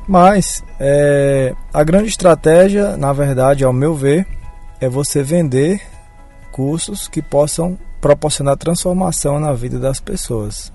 Mas 0.07 0.63
é, 0.79 1.55
a 1.73 1.83
grande 1.83 2.09
estratégia, 2.09 2.97
na 2.97 3.13
verdade, 3.13 3.65
ao 3.65 3.73
meu 3.73 3.95
ver, 3.95 4.27
é 4.81 4.89
você 4.89 5.23
vender 5.23 5.81
cursos 6.53 7.09
que 7.09 7.21
possam 7.21 7.79
proporcionar 8.01 8.57
transformação 8.57 9.41
na 9.41 9.53
vida 9.53 9.79
das 9.79 9.99
pessoas. 9.99 10.73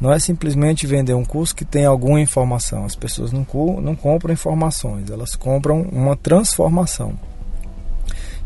Não 0.00 0.10
é 0.10 0.18
simplesmente 0.18 0.86
vender 0.86 1.14
um 1.14 1.24
curso 1.24 1.54
que 1.54 1.64
tem 1.64 1.84
alguma 1.84 2.20
informação. 2.20 2.84
As 2.86 2.96
pessoas 2.96 3.32
não, 3.32 3.46
não 3.82 3.94
compram 3.94 4.32
informações, 4.32 5.10
elas 5.10 5.36
compram 5.36 5.82
uma 5.82 6.16
transformação. 6.16 7.12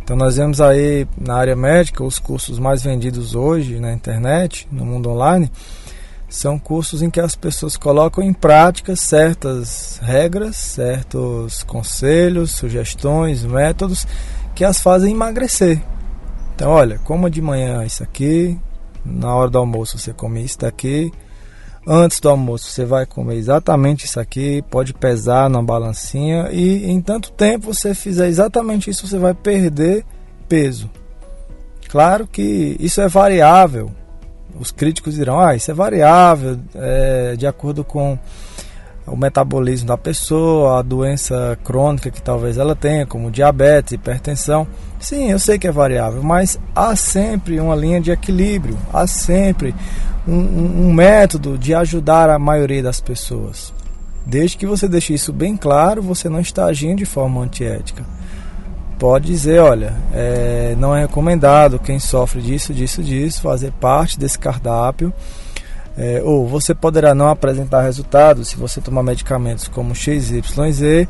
Então 0.02 0.16
nós 0.16 0.36
vemos 0.36 0.60
aí 0.60 1.06
na 1.16 1.36
área 1.36 1.56
médica 1.56 2.04
os 2.04 2.18
cursos 2.18 2.58
mais 2.58 2.82
vendidos 2.82 3.34
hoje 3.34 3.80
na 3.80 3.92
internet, 3.92 4.68
no 4.70 4.84
mundo 4.84 5.08
online, 5.08 5.50
são 6.28 6.58
cursos 6.58 7.00
em 7.00 7.08
que 7.08 7.20
as 7.20 7.36
pessoas 7.36 7.76
colocam 7.76 8.22
em 8.22 8.32
prática 8.32 8.96
certas 8.96 10.00
regras, 10.02 10.56
certos 10.56 11.62
conselhos, 11.62 12.50
sugestões, 12.50 13.44
métodos 13.44 14.06
que 14.54 14.64
as 14.64 14.80
fazem 14.80 15.12
emagrecer. 15.12 15.80
Então, 16.54 16.70
olha, 16.70 16.98
coma 16.98 17.30
de 17.30 17.40
manhã 17.40 17.84
isso 17.84 18.02
aqui, 18.02 18.58
na 19.04 19.34
hora 19.34 19.48
do 19.48 19.58
almoço 19.58 19.96
você 19.98 20.12
come 20.12 20.44
isso 20.44 20.58
daqui, 20.58 21.12
antes 21.86 22.20
do 22.20 22.28
almoço 22.28 22.70
você 22.70 22.84
vai 22.84 23.06
comer 23.06 23.36
exatamente 23.36 24.06
isso 24.06 24.18
aqui, 24.18 24.62
pode 24.70 24.94
pesar 24.94 25.50
na 25.50 25.62
balancinha 25.62 26.48
e 26.50 26.90
em 26.90 27.00
tanto 27.00 27.32
tempo 27.32 27.72
você 27.72 27.94
fizer 27.94 28.28
exatamente 28.28 28.90
isso, 28.90 29.06
você 29.06 29.18
vai 29.18 29.34
perder 29.34 30.04
peso. 30.48 30.90
Claro 31.88 32.26
que 32.26 32.76
isso 32.80 33.00
é 33.00 33.08
variável, 33.08 33.90
os 34.58 34.70
críticos 34.70 35.14
dirão, 35.14 35.38
ah, 35.38 35.54
isso 35.54 35.70
é 35.70 35.74
variável, 35.74 36.58
é, 36.74 37.36
de 37.36 37.46
acordo 37.46 37.84
com 37.84 38.18
o 39.06 39.16
metabolismo 39.16 39.88
da 39.88 39.98
pessoa, 39.98 40.78
a 40.78 40.82
doença 40.82 41.58
crônica 41.62 42.10
que 42.10 42.22
talvez 42.22 42.56
ela 42.56 42.74
tenha, 42.74 43.04
como 43.04 43.30
diabetes, 43.30 43.92
hipertensão. 43.92 44.66
Sim, 44.98 45.30
eu 45.30 45.38
sei 45.38 45.58
que 45.58 45.68
é 45.68 45.72
variável, 45.72 46.22
mas 46.22 46.58
há 46.74 46.96
sempre 46.96 47.60
uma 47.60 47.76
linha 47.76 48.00
de 48.00 48.10
equilíbrio, 48.10 48.78
há 48.92 49.06
sempre 49.06 49.74
um, 50.26 50.86
um, 50.88 50.92
método 50.92 51.58
de 51.58 51.74
ajudar 51.74 52.30
a 52.30 52.38
maioria 52.38 52.82
das 52.82 53.00
pessoas. 53.00 53.72
Desde 54.26 54.56
que 54.56 54.66
você 54.66 54.88
deixe 54.88 55.12
isso 55.12 55.32
bem 55.32 55.56
claro, 55.56 56.02
você 56.02 56.28
não 56.28 56.40
está 56.40 56.64
agindo 56.66 56.98
de 56.98 57.04
forma 57.04 57.42
antiética 57.42 58.04
pode 58.98 59.26
dizer, 59.26 59.60
olha, 59.60 59.94
é, 60.12 60.74
não 60.78 60.96
é 60.96 61.02
recomendado 61.02 61.78
quem 61.78 61.98
sofre 61.98 62.40
disso, 62.40 62.72
disso, 62.72 63.02
disso, 63.02 63.42
fazer 63.42 63.72
parte 63.72 64.18
desse 64.18 64.38
cardápio. 64.38 65.12
É, 65.96 66.20
ou 66.24 66.48
você 66.48 66.74
poderá 66.74 67.14
não 67.14 67.28
apresentar 67.28 67.82
resultados 67.82 68.48
se 68.48 68.56
você 68.56 68.80
tomar 68.80 69.02
medicamentos 69.02 69.68
como 69.68 69.94
XYZ. 69.94 71.06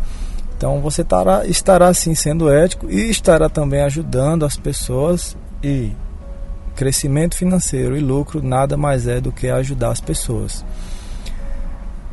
Então 0.56 0.80
você 0.80 1.02
estará, 1.02 1.47
estará 1.47 1.94
sim 1.94 2.14
sendo 2.14 2.52
ético 2.52 2.90
e 2.90 3.09
estará 3.09 3.49
também 3.49 3.83
ajudando 3.83 4.44
as 4.44 4.56
pessoas 4.56 5.37
e 5.62 5.92
crescimento 6.75 7.37
financeiro 7.37 7.97
e 7.97 8.00
lucro 8.00 8.43
nada 8.43 8.76
mais 8.76 9.07
é 9.07 9.21
do 9.21 9.33
que 9.33 9.49
ajudar 9.49 9.90
as 9.90 10.00
pessoas. 10.00 10.64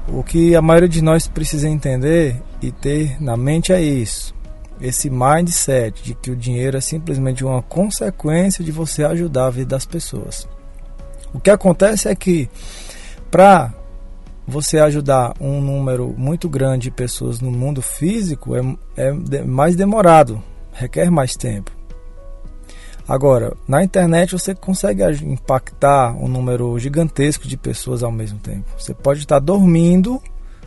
O 0.07 0.23
que 0.23 0.55
a 0.55 0.61
maioria 0.61 0.89
de 0.89 1.01
nós 1.01 1.27
precisa 1.27 1.69
entender 1.69 2.41
e 2.61 2.71
ter 2.71 3.21
na 3.21 3.37
mente 3.37 3.71
é 3.71 3.81
isso 3.81 4.33
esse 4.81 5.09
mindset 5.09 6.03
de 6.03 6.15
que 6.15 6.31
o 6.31 6.35
dinheiro 6.35 6.75
é 6.75 6.81
simplesmente 6.81 7.45
uma 7.45 7.61
consequência 7.61 8.63
de 8.63 8.71
você 8.71 9.03
ajudar 9.03 9.45
a 9.45 9.51
vida 9.51 9.75
das 9.75 9.85
pessoas. 9.85 10.47
O 11.33 11.39
que 11.39 11.51
acontece 11.51 12.09
é 12.09 12.15
que 12.15 12.49
para 13.29 13.71
você 14.47 14.79
ajudar 14.79 15.33
um 15.39 15.61
número 15.61 16.13
muito 16.17 16.49
grande 16.49 16.83
de 16.83 16.91
pessoas 16.91 17.39
no 17.39 17.51
mundo 17.51 17.81
físico 17.81 18.55
é, 18.55 18.61
é 18.97 19.43
mais 19.43 19.75
demorado, 19.75 20.41
requer 20.73 21.11
mais 21.11 21.35
tempo. 21.35 21.71
Agora, 23.07 23.53
na 23.67 23.83
internet 23.83 24.31
você 24.31 24.55
consegue 24.55 25.03
impactar 25.25 26.15
um 26.15 26.27
número 26.27 26.77
gigantesco 26.79 27.47
de 27.47 27.57
pessoas 27.57 28.03
ao 28.03 28.11
mesmo 28.11 28.39
tempo. 28.39 28.65
Você 28.77 28.93
pode 28.93 29.21
estar 29.21 29.39
dormindo 29.39 30.21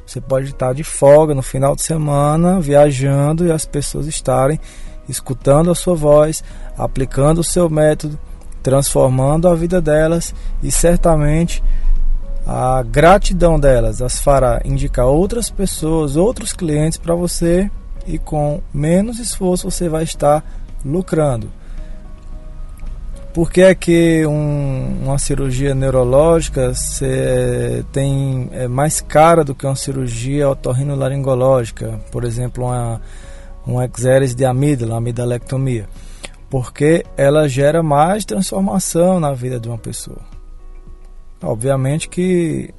você 0.07 0.21
pode 0.21 0.47
estar 0.47 0.75
de 0.75 0.85
folga 0.85 1.35
no 1.35 1.43
final 1.43 1.75
de 1.75 1.83
semana, 1.83 2.61
viajando 2.61 3.47
e 3.47 3.53
as 3.53 3.65
pessoas 3.65 4.07
estarem 4.07 4.61
escutando 5.09 5.71
a 5.71 5.75
sua 5.75 5.95
voz, 5.95 6.45
aplicando 6.77 7.39
o 7.39 7.45
seu 7.45 7.71
método, 7.71 8.19
transformando 8.63 9.49
a 9.49 9.55
vida 9.55 9.81
delas 9.81 10.35
e 10.63 10.71
certamente 10.71 11.63
a 12.47 12.83
gratidão 12.83 13.59
delas 13.59 14.03
as 14.03 14.21
fará 14.21 14.61
indicar 14.65 15.07
outras 15.07 15.49
pessoas, 15.49 16.17
outros 16.17 16.53
clientes 16.53 16.99
para 16.99 17.15
você 17.15 17.71
e 18.07 18.19
com 18.19 18.61
menos 18.73 19.19
esforço 19.19 19.71
você 19.71 19.89
vai 19.89 20.05
estar 20.05 20.45
lucrando. 20.85 21.51
Por 23.35 23.51
que 23.51 23.63
é 23.63 23.75
que 23.75 24.25
um, 24.25 25.01
uma 25.03 25.19
cirurgia 25.19 25.75
neurológica 25.75 26.73
se, 26.73 27.85
tem, 27.91 28.49
é 28.53 28.69
mais 28.69 29.01
cara 29.01 29.43
do 29.43 29.57
que 29.57 29.67
uma 29.67 29.75
cirurgia 29.75 30.49
otorrinolaringológica? 30.49 31.99
Por 32.13 32.23
exemplo, 32.23 32.63
uma, 32.63 33.01
uma 33.67 33.85
exérese 33.87 34.37
de 34.37 34.45
amígdala, 34.45 34.97
amidalectomia. 34.97 35.89
Porque 36.49 37.05
ela 37.17 37.49
gera 37.49 37.83
mais 37.83 38.25
transformação 38.25 39.19
na 39.19 39.33
vida 39.33 39.59
de 39.59 39.69
uma 39.69 39.79
pessoa. 39.79 40.21
Obviamente 41.43 42.09
que 42.09 42.73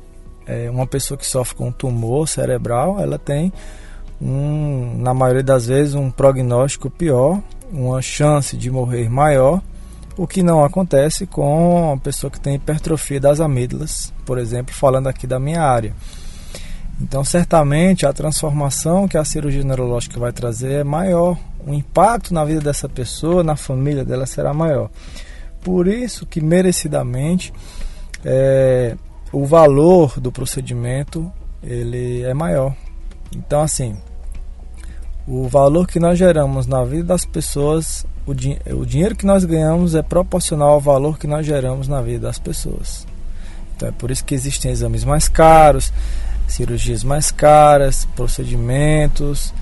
é, 0.47 0.69
uma 0.69 0.87
pessoa 0.87 1.17
que 1.17 1.25
sofre 1.25 1.57
com 1.57 1.69
tumor 1.69 2.29
cerebral, 2.29 2.97
ela 2.97 3.19
tem, 3.19 3.51
um, 4.21 4.95
na 4.99 5.13
maioria 5.13 5.43
das 5.43 5.65
vezes, 5.65 5.95
um 5.95 6.09
prognóstico 6.09 6.89
pior, 6.89 7.41
uma 7.73 8.01
chance 8.01 8.55
de 8.55 8.71
morrer 8.71 9.09
maior 9.09 9.61
o 10.17 10.25
que 10.25 10.41
não 10.41 10.63
acontece 10.63 11.25
com 11.25 11.93
a 11.93 11.97
pessoa 11.97 12.31
que 12.31 12.39
tem 12.39 12.55
hipertrofia 12.55 13.19
das 13.19 13.39
amígdalas, 13.39 14.13
por 14.25 14.37
exemplo, 14.37 14.73
falando 14.73 15.07
aqui 15.07 15.27
da 15.27 15.39
minha 15.39 15.61
área. 15.61 15.93
Então, 17.01 17.23
certamente 17.25 18.05
a 18.05 18.13
transformação 18.13 19.07
que 19.07 19.17
a 19.17 19.25
cirurgia 19.25 19.63
neurológica 19.63 20.19
vai 20.19 20.31
trazer 20.31 20.71
é 20.71 20.83
maior, 20.83 21.37
o 21.65 21.73
impacto 21.73 22.33
na 22.33 22.45
vida 22.45 22.61
dessa 22.61 22.87
pessoa, 22.87 23.43
na 23.43 23.55
família 23.55 24.05
dela 24.05 24.25
será 24.25 24.53
maior. 24.53 24.89
Por 25.61 25.87
isso 25.87 26.25
que 26.25 26.39
merecidamente 26.39 27.51
é, 28.23 28.95
o 29.31 29.45
valor 29.45 30.19
do 30.19 30.31
procedimento 30.31 31.31
ele 31.61 32.23
é 32.23 32.33
maior. 32.33 32.73
Então, 33.35 33.61
assim, 33.61 33.97
o 35.27 35.47
valor 35.47 35.87
que 35.87 35.99
nós 35.99 36.17
geramos 36.17 36.67
na 36.67 36.83
vida 36.83 37.05
das 37.05 37.25
pessoas, 37.25 38.05
o, 38.27 38.31
o 38.75 38.85
dinheiro 38.85 39.15
que 39.15 39.25
nós 39.25 39.43
ganhamos 39.43 39.95
é 39.95 40.01
proporcional 40.01 40.69
ao 40.69 40.81
valor 40.81 41.17
que 41.17 41.27
nós 41.27 41.45
geramos 41.45 41.87
na 41.87 42.01
vida 42.01 42.27
das 42.27 42.37
pessoas. 42.37 43.07
Então 43.75 43.89
é 43.89 43.91
por 43.91 44.11
isso 44.11 44.23
que 44.23 44.35
existem 44.35 44.71
exames 44.71 45.03
mais 45.03 45.27
caros, 45.27 45.91
cirurgias 46.47 47.03
mais 47.03 47.31
caras, 47.31 48.05
procedimentos 48.15 49.53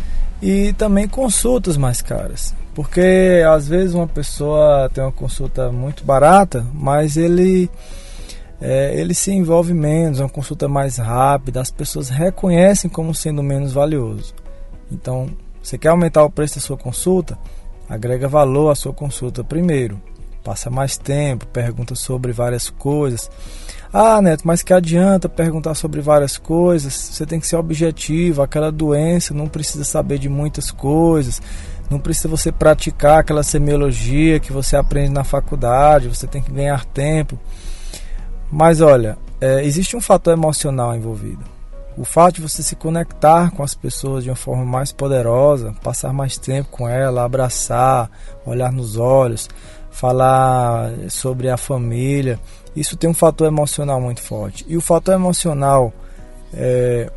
e 0.41 0.73
também 0.73 1.07
consultas 1.07 1.77
mais 1.77 2.01
caras. 2.01 2.53
Porque 2.75 3.41
às 3.49 3.67
vezes 3.67 3.93
uma 3.93 4.07
pessoa 4.07 4.89
tem 4.93 5.03
uma 5.03 5.11
consulta 5.11 5.71
muito 5.71 6.03
barata, 6.03 6.65
mas 6.73 7.15
ele 7.15 7.69
é, 8.59 8.93
ele 8.99 9.13
se 9.13 9.31
envolve 9.31 9.73
menos, 9.73 10.19
é 10.19 10.23
uma 10.23 10.29
consulta 10.29 10.67
mais 10.67 10.97
rápida, 10.97 11.61
as 11.61 11.71
pessoas 11.71 12.09
reconhecem 12.09 12.89
como 12.89 13.13
sendo 13.13 13.43
menos 13.43 13.73
valioso. 13.73 14.33
Então, 14.91 15.29
você 15.63 15.77
quer 15.77 15.87
aumentar 15.87 16.23
o 16.25 16.29
preço 16.29 16.55
da 16.55 16.61
sua 16.61 16.77
consulta? 16.77 17.39
Agrega 17.87 18.27
valor 18.27 18.69
à 18.69 18.75
sua 18.75 18.91
consulta 18.91 19.45
primeiro. 19.45 19.99
Passa 20.43 20.69
mais 20.69 20.97
tempo, 20.97 21.47
pergunta 21.47 21.95
sobre 21.95 22.33
várias 22.33 22.69
coisas. 22.69 23.31
Ah, 23.93 24.21
Neto, 24.21 24.45
mas 24.45 24.61
que 24.61 24.73
adianta 24.73 25.29
perguntar 25.29 25.73
sobre 25.73 26.01
várias 26.01 26.37
coisas? 26.37 26.93
Você 26.93 27.25
tem 27.25 27.39
que 27.39 27.47
ser 27.47 27.55
objetivo. 27.55 28.41
Aquela 28.41 28.73
doença 28.73 29.33
não 29.33 29.47
precisa 29.47 29.85
saber 29.85 30.19
de 30.19 30.27
muitas 30.27 30.69
coisas. 30.69 31.41
Não 31.89 31.97
precisa 31.97 32.27
você 32.27 32.51
praticar 32.51 33.19
aquela 33.19 33.43
semiologia 33.43 34.41
que 34.41 34.51
você 34.51 34.75
aprende 34.75 35.11
na 35.11 35.23
faculdade. 35.23 36.09
Você 36.09 36.27
tem 36.27 36.41
que 36.41 36.51
ganhar 36.51 36.83
tempo. 36.83 37.39
Mas 38.51 38.81
olha, 38.81 39.17
é, 39.39 39.63
existe 39.63 39.95
um 39.95 40.01
fator 40.01 40.33
emocional 40.33 40.93
envolvido. 40.93 41.52
O 41.95 42.03
fato 42.03 42.35
de 42.35 42.41
você 42.41 42.63
se 42.63 42.75
conectar 42.75 43.51
com 43.51 43.61
as 43.61 43.75
pessoas 43.75 44.23
de 44.23 44.29
uma 44.29 44.35
forma 44.35 44.65
mais 44.65 44.91
poderosa, 44.91 45.75
passar 45.83 46.11
mais 46.11 46.37
tempo 46.37 46.69
com 46.71 46.89
ela, 46.89 47.23
abraçar, 47.23 48.09
olhar 48.45 48.71
nos 48.71 48.97
olhos, 48.97 49.47
falar 49.91 50.91
sobre 51.09 51.49
a 51.49 51.57
família, 51.57 52.39
isso 52.75 52.97
tem 52.97 53.07
um 53.07 53.13
fator 53.13 53.45
emocional 53.45 54.01
muito 54.01 54.21
forte. 54.21 54.65
E 54.67 54.75
o 54.75 54.81
fator 54.81 55.13
emocional 55.13 55.93
é, 56.51 57.11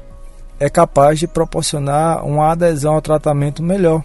é 0.61 0.68
capaz 0.68 1.18
de 1.18 1.26
proporcionar 1.26 2.25
uma 2.26 2.52
adesão 2.52 2.95
ao 2.95 3.02
tratamento 3.02 3.62
melhor. 3.62 4.04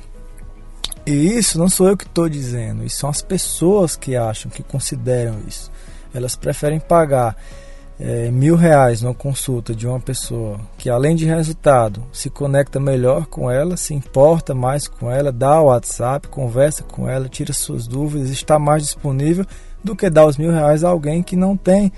E 1.05 1.11
isso 1.11 1.57
não 1.57 1.67
sou 1.67 1.89
eu 1.89 1.97
que 1.97 2.05
estou 2.05 2.29
dizendo, 2.29 2.85
isso 2.85 2.97
são 2.97 3.09
as 3.09 3.21
pessoas 3.21 3.97
que 3.97 4.15
acham, 4.15 4.49
que 4.49 4.63
consideram 4.63 5.39
isso. 5.47 5.69
Elas 6.13 6.35
preferem 6.35 6.79
pagar 6.79 7.35
é, 8.01 8.31
mil 8.31 8.55
reais 8.55 9.03
numa 9.03 9.13
consulta 9.13 9.75
de 9.75 9.87
uma 9.87 9.99
pessoa 9.99 10.59
que, 10.75 10.89
além 10.89 11.15
de 11.15 11.25
resultado, 11.25 12.03
se 12.11 12.31
conecta 12.31 12.79
melhor 12.79 13.27
com 13.27 13.49
ela, 13.49 13.77
se 13.77 13.93
importa 13.93 14.55
mais 14.55 14.87
com 14.87 15.09
ela, 15.11 15.31
dá 15.31 15.61
o 15.61 15.65
WhatsApp, 15.65 16.27
conversa 16.27 16.83
com 16.83 17.07
ela, 17.07 17.29
tira 17.29 17.53
suas 17.53 17.87
dúvidas, 17.87 18.31
está 18.31 18.57
mais 18.57 18.83
disponível 18.83 19.45
do 19.83 19.95
que 19.95 20.09
dar 20.09 20.25
os 20.25 20.37
mil 20.37 20.51
reais 20.51 20.83
a 20.83 20.89
alguém 20.89 21.21
que 21.21 21.35
não 21.35 21.55
tem 21.55 21.93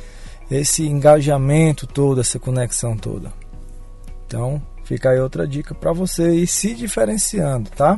esse 0.51 0.85
engajamento 0.85 1.87
todo, 1.87 2.19
essa 2.19 2.37
conexão 2.37 2.97
toda. 2.97 3.31
Então, 4.27 4.61
fica 4.83 5.09
aí 5.09 5.19
outra 5.19 5.47
dica 5.47 5.73
para 5.73 5.93
você 5.93 6.35
ir 6.35 6.47
se 6.47 6.73
diferenciando, 6.73 7.69
tá? 7.69 7.97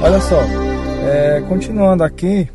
Olha 0.00 0.20
só, 0.20 0.40
é, 1.04 1.42
continuando 1.48 2.04
aqui, 2.04 2.48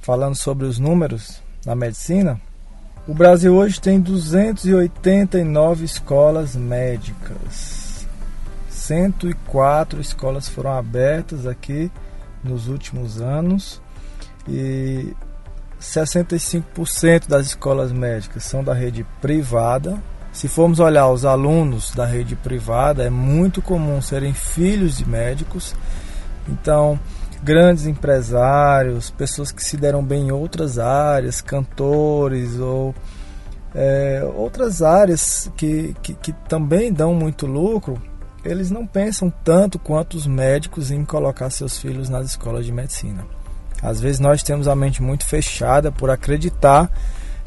falando 0.00 0.36
sobre 0.36 0.64
os 0.64 0.78
números 0.78 1.42
da 1.64 1.74
medicina, 1.74 2.40
o 3.08 3.12
Brasil 3.12 3.52
hoje 3.52 3.80
tem 3.80 4.00
289 4.00 5.84
escolas 5.84 6.54
médicas. 6.54 8.06
104 8.70 10.00
escolas 10.00 10.48
foram 10.48 10.70
abertas 10.70 11.48
aqui 11.48 11.90
nos 12.44 12.68
últimos 12.68 13.20
anos 13.20 13.82
e 14.48 15.12
65% 15.80 17.26
das 17.26 17.46
escolas 17.46 17.90
médicas 17.90 18.44
são 18.44 18.62
da 18.62 18.72
rede 18.72 19.04
privada. 19.20 19.98
Se 20.32 20.46
formos 20.46 20.78
olhar 20.78 21.08
os 21.08 21.24
alunos 21.24 21.90
da 21.90 22.06
rede 22.06 22.36
privada, 22.36 23.02
é 23.02 23.10
muito 23.10 23.60
comum 23.60 24.00
serem 24.00 24.32
filhos 24.32 24.96
de 24.98 25.08
médicos 25.08 25.74
então, 26.48 26.98
grandes 27.42 27.86
empresários, 27.86 29.10
pessoas 29.10 29.52
que 29.52 29.62
se 29.62 29.76
deram 29.76 30.02
bem 30.02 30.28
em 30.28 30.32
outras 30.32 30.78
áreas, 30.78 31.40
cantores 31.40 32.58
ou 32.58 32.94
é, 33.74 34.22
outras 34.34 34.82
áreas 34.82 35.50
que, 35.56 35.94
que, 36.02 36.14
que 36.14 36.32
também 36.48 36.92
dão 36.92 37.14
muito 37.14 37.46
lucro, 37.46 38.00
eles 38.44 38.70
não 38.70 38.86
pensam 38.86 39.30
tanto 39.44 39.78
quanto 39.78 40.16
os 40.16 40.26
médicos 40.26 40.90
em 40.90 41.04
colocar 41.04 41.50
seus 41.50 41.78
filhos 41.78 42.08
nas 42.08 42.26
escolas 42.26 42.64
de 42.64 42.72
medicina. 42.72 43.24
Às 43.82 44.00
vezes 44.00 44.20
nós 44.20 44.42
temos 44.42 44.66
a 44.68 44.74
mente 44.74 45.02
muito 45.02 45.26
fechada 45.26 45.92
por 45.92 46.10
acreditar 46.10 46.90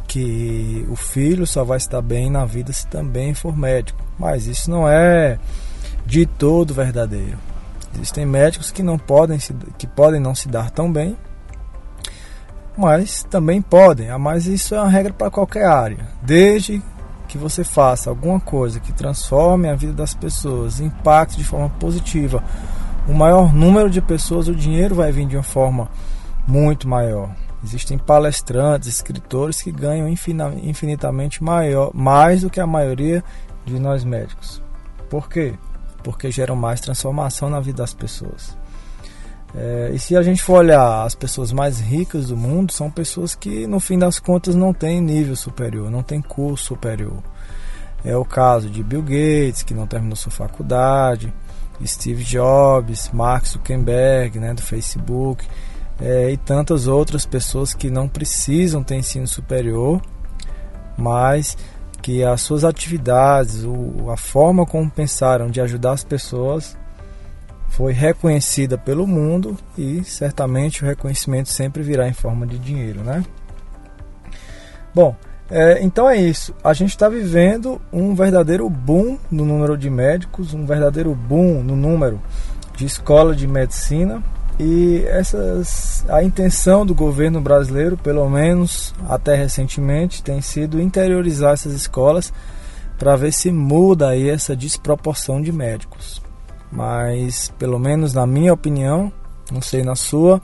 que 0.07 0.85
o 0.89 0.95
filho 0.95 1.45
só 1.47 1.63
vai 1.63 1.77
estar 1.77 2.01
bem 2.01 2.29
na 2.29 2.45
vida 2.45 2.73
se 2.73 2.85
também 2.88 3.33
for 3.33 3.55
médico, 3.55 3.99
mas 4.17 4.47
isso 4.47 4.69
não 4.69 4.88
é 4.88 5.39
de 6.05 6.25
todo 6.25 6.73
verdadeiro. 6.73 7.38
Existem 7.93 8.25
médicos 8.25 8.71
que 8.71 8.84
não 8.84 8.97
podem 8.97 9.39
se, 9.39 9.54
que 9.78 9.88
podem 9.88 10.19
não 10.19 10.36
se 10.36 10.47
dar 10.47 10.69
tão 10.69 10.91
bem, 10.91 11.17
mas 12.78 13.23
também 13.23 13.62
podem. 13.62 14.10
Ah, 14.10 14.19
mas 14.19 14.45
isso 14.45 14.75
é 14.75 14.80
uma 14.80 14.89
regra 14.89 15.13
para 15.13 15.32
qualquer 15.32 15.65
área. 15.65 16.08
Desde 16.21 16.82
que 17.28 17.38
você 17.38 17.63
faça 17.63 18.10
alguma 18.10 18.39
coisa 18.39 18.80
que 18.80 18.91
transforme 18.91 19.69
a 19.69 19.75
vida 19.75 19.93
das 19.93 20.13
pessoas, 20.13 20.80
impacte 20.80 21.38
de 21.38 21.43
forma 21.43 21.69
positiva 21.69 22.43
o 23.08 23.13
maior 23.13 23.54
número 23.54 23.89
de 23.89 24.02
pessoas, 24.02 24.47
o 24.47 24.56
dinheiro 24.56 24.93
vai 24.93 25.12
vir 25.12 25.25
de 25.25 25.36
uma 25.36 25.43
forma 25.43 25.89
muito 26.47 26.88
maior. 26.88 27.32
Existem 27.63 27.97
palestrantes, 27.97 28.88
escritores 28.88 29.62
que 29.62 29.71
ganham 29.71 30.08
infinitamente 30.08 31.43
maior, 31.43 31.91
mais 31.93 32.41
do 32.41 32.49
que 32.49 32.60
a 32.60 32.67
maioria 32.67 33.23
de 33.65 33.80
nós 33.80 34.04
médicos. 34.04 34.62
Por 35.10 35.28
quê? 35.28 35.56
Porque 36.03 36.31
geram 36.31 36.55
mais 36.55 36.79
transformação 36.79 37.49
na 37.49 37.59
vida 37.59 37.77
das 37.77 37.93
pessoas. 37.93 38.57
É, 39.55 39.91
e 39.93 39.99
se 39.99 40.15
a 40.15 40.21
gente 40.21 40.43
for 40.43 40.59
olhar 40.59 41.03
as 41.03 41.15
pessoas 41.15 41.51
mais 41.51 41.79
ricas 41.79 42.27
do 42.27 42.38
mundo, 42.38 42.71
são 42.71 42.89
pessoas 42.89 43.33
que 43.33 43.65
no 43.65 43.79
fim 43.79 43.97
das 43.97 44.19
contas 44.19 44.55
não 44.55 44.73
têm 44.73 45.01
nível 45.01 45.35
superior, 45.35 45.89
não 45.89 46.03
têm 46.03 46.21
curso 46.21 46.65
superior. 46.65 47.23
É 48.03 48.15
o 48.15 48.23
caso 48.23 48.69
de 48.69 48.83
Bill 48.83 49.01
Gates, 49.01 49.63
que 49.63 49.73
não 49.73 49.88
terminou 49.88 50.15
sua 50.15 50.31
faculdade, 50.31 51.33
Steve 51.85 52.23
Jobs, 52.23 53.09
Mark 53.12 53.45
Zuckerberg, 53.45 54.39
né, 54.39 54.53
do 54.53 54.62
Facebook, 54.62 55.45
é, 55.99 56.31
e 56.31 56.38
tantas 56.38 56.88
outras 56.88 57.25
pessoas 57.25 57.73
que 57.73 57.89
não 57.89 58.07
precisam 58.07 58.83
ter 58.83 58.95
ensino 58.95 59.27
superior, 59.27 60.01
mas 60.97 61.57
que 62.10 62.24
as 62.24 62.41
suas 62.41 62.63
atividades, 62.63 63.63
o, 63.63 64.10
a 64.10 64.17
forma 64.17 64.65
como 64.65 64.89
pensaram 64.89 65.48
de 65.48 65.62
ajudar 65.62 65.91
as 65.91 66.04
pessoas 66.04 66.76
foi 67.67 67.93
reconhecida 67.93 68.80
pelo 68.80 69.06
mundo 69.06 69.56
e 69.78 70.04
certamente 70.04 70.84
o 70.84 70.88
reconhecimento 70.88 71.50
sempre 71.50 71.84
virá 71.84 72.08
em 72.08 72.13
forma 72.13 72.48
de 72.48 72.58
dinheiro, 72.58 73.04
né? 73.04 73.24
Bom, 74.91 75.15
é, 75.52 75.84
então 75.84 76.10
é 76.10 76.17
isso. 76.17 76.52
A 76.63 76.74
gente 76.74 76.89
está 76.89 77.08
vivendo 77.08 77.80
um 77.93 78.15
verdadeiro 78.15 78.67
boom 78.67 79.19
no 79.30 79.45
número 79.45 79.78
de 79.78 79.88
médicos, 79.88 80.52
um 80.52 80.65
verdadeiro 80.65 81.13
boom 81.13 81.62
no 81.62 81.76
número 81.76 82.19
de 82.76 82.88
escola 82.88 83.36
de 83.36 83.48
medicina 83.48 84.24
e 84.60 85.06
essas, 85.08 86.04
a 86.10 86.22
intenção 86.22 86.86
do 86.86 86.93
governo 86.93 87.39
brasileiro, 87.39 87.95
pelo 87.95 88.30
menos 88.30 88.93
até 89.08 89.34
recentemente, 89.34 90.22
tem 90.22 90.41
sido 90.41 90.82
interiorizar 90.82 91.54
essas 91.54 91.74
escolas 91.74 92.34
para 92.98 93.15
ver 93.15 93.32
se 93.32 93.50
muda 93.52 94.10
aí 94.10 94.30
essa 94.30 94.54
desproporção 94.54 95.41
de 95.41 95.54
médicos. 95.54 96.22
Mas, 96.69 97.50
pelo 97.58 97.80
menos 97.80 98.13
na 98.13 98.28
minha 98.28 98.54
opinião, 98.54 99.12
não 99.50 99.62
sei 99.62 99.82
na 99.82 99.95
sua, 99.95 100.41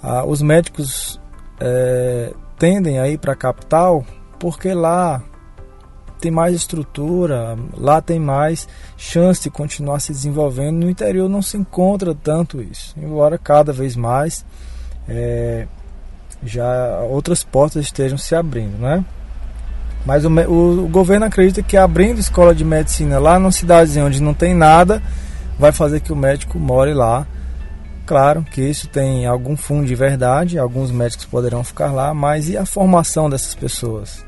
ah, 0.00 0.24
os 0.24 0.40
médicos 0.40 1.20
é, 1.60 2.32
tendem 2.56 3.00
a 3.00 3.08
ir 3.08 3.18
para 3.18 3.32
a 3.32 3.36
capital 3.36 4.06
porque 4.38 4.72
lá 4.72 5.20
tem 6.18 6.30
mais 6.30 6.54
estrutura, 6.54 7.56
lá 7.76 8.00
tem 8.00 8.18
mais 8.18 8.68
chance 8.96 9.42
de 9.42 9.50
continuar 9.50 10.00
se 10.00 10.12
desenvolvendo. 10.12 10.76
No 10.76 10.90
interior 10.90 11.28
não 11.28 11.42
se 11.42 11.56
encontra 11.56 12.14
tanto 12.14 12.60
isso, 12.60 12.94
embora 12.96 13.38
cada 13.38 13.72
vez 13.72 13.96
mais 13.96 14.44
é, 15.08 15.66
já 16.42 17.00
outras 17.08 17.42
portas 17.42 17.84
estejam 17.84 18.18
se 18.18 18.34
abrindo, 18.34 18.78
né? 18.78 19.04
Mas 20.04 20.24
o, 20.24 20.28
o, 20.28 20.84
o, 20.84 20.88
governo 20.88 21.26
acredita 21.26 21.62
que 21.62 21.76
abrindo 21.76 22.18
escola 22.18 22.54
de 22.54 22.64
medicina 22.64 23.18
lá 23.18 23.38
numa 23.38 23.52
cidade 23.52 23.98
onde 24.00 24.22
não 24.22 24.32
tem 24.32 24.54
nada, 24.54 25.02
vai 25.58 25.72
fazer 25.72 26.00
que 26.00 26.12
o 26.12 26.16
médico 26.16 26.58
more 26.58 26.94
lá 26.94 27.26
Claro 28.08 28.42
que 28.42 28.62
isso 28.62 28.88
tem 28.88 29.26
algum 29.26 29.54
fundo 29.54 29.86
de 29.86 29.94
verdade, 29.94 30.58
alguns 30.58 30.90
médicos 30.90 31.26
poderão 31.26 31.62
ficar 31.62 31.92
lá, 31.92 32.14
mas 32.14 32.48
e 32.48 32.56
a 32.56 32.64
formação 32.64 33.28
dessas 33.28 33.54
pessoas? 33.54 34.24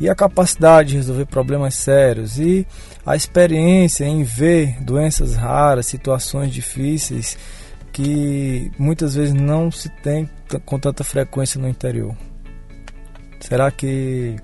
E 0.00 0.08
a 0.08 0.14
capacidade 0.14 0.90
de 0.90 0.96
resolver 0.96 1.26
problemas 1.26 1.74
sérios 1.74 2.38
e 2.38 2.66
a 3.04 3.14
experiência 3.14 4.04
em 4.04 4.22
ver 4.22 4.82
doenças 4.82 5.36
raras, 5.36 5.86
situações 5.86 6.52
difíceis 6.52 7.36
que 7.92 8.72
muitas 8.78 9.14
vezes 9.14 9.34
não 9.34 9.70
se 9.70 9.88
tem 9.88 10.28
com 10.64 10.78
tanta 10.78 11.04
frequência 11.04 11.60
no 11.60 11.68
interior. 11.68 12.16
Será 13.40 13.70
que 13.70 14.36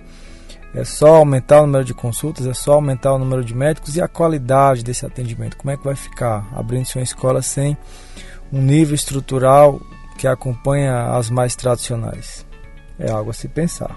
é 0.75 0.85
só 0.85 1.17
aumentar 1.17 1.63
o 1.63 1.67
número 1.67 1.85
de 1.85 1.95
consultas, 1.95 2.47
é 2.47 2.53
só 2.53 2.75
aumentar 2.75 3.15
o 3.15 3.19
número 3.19 3.43
de 3.43 3.55
médicos 3.55 3.97
e 3.97 4.03
a 4.03 4.09
qualidade 4.09 4.85
desse 4.85 5.07
atendimento? 5.07 5.57
Como 5.57 5.71
é 5.71 5.77
que 5.77 5.85
vai 5.85 5.95
ficar 5.95 6.47
abrindo-se 6.55 6.99
uma 6.99 7.05
escola 7.05 7.41
sem 7.41 7.79
um 8.53 8.61
nível 8.61 8.95
estrutural 8.95 9.81
que 10.17 10.27
acompanha 10.27 11.17
as 11.17 11.31
mais 11.31 11.55
tradicionais. 11.55 12.47
É 12.99 13.11
algo 13.11 13.31
a 13.31 13.35
se 13.35 13.49
pensar. 13.49 13.97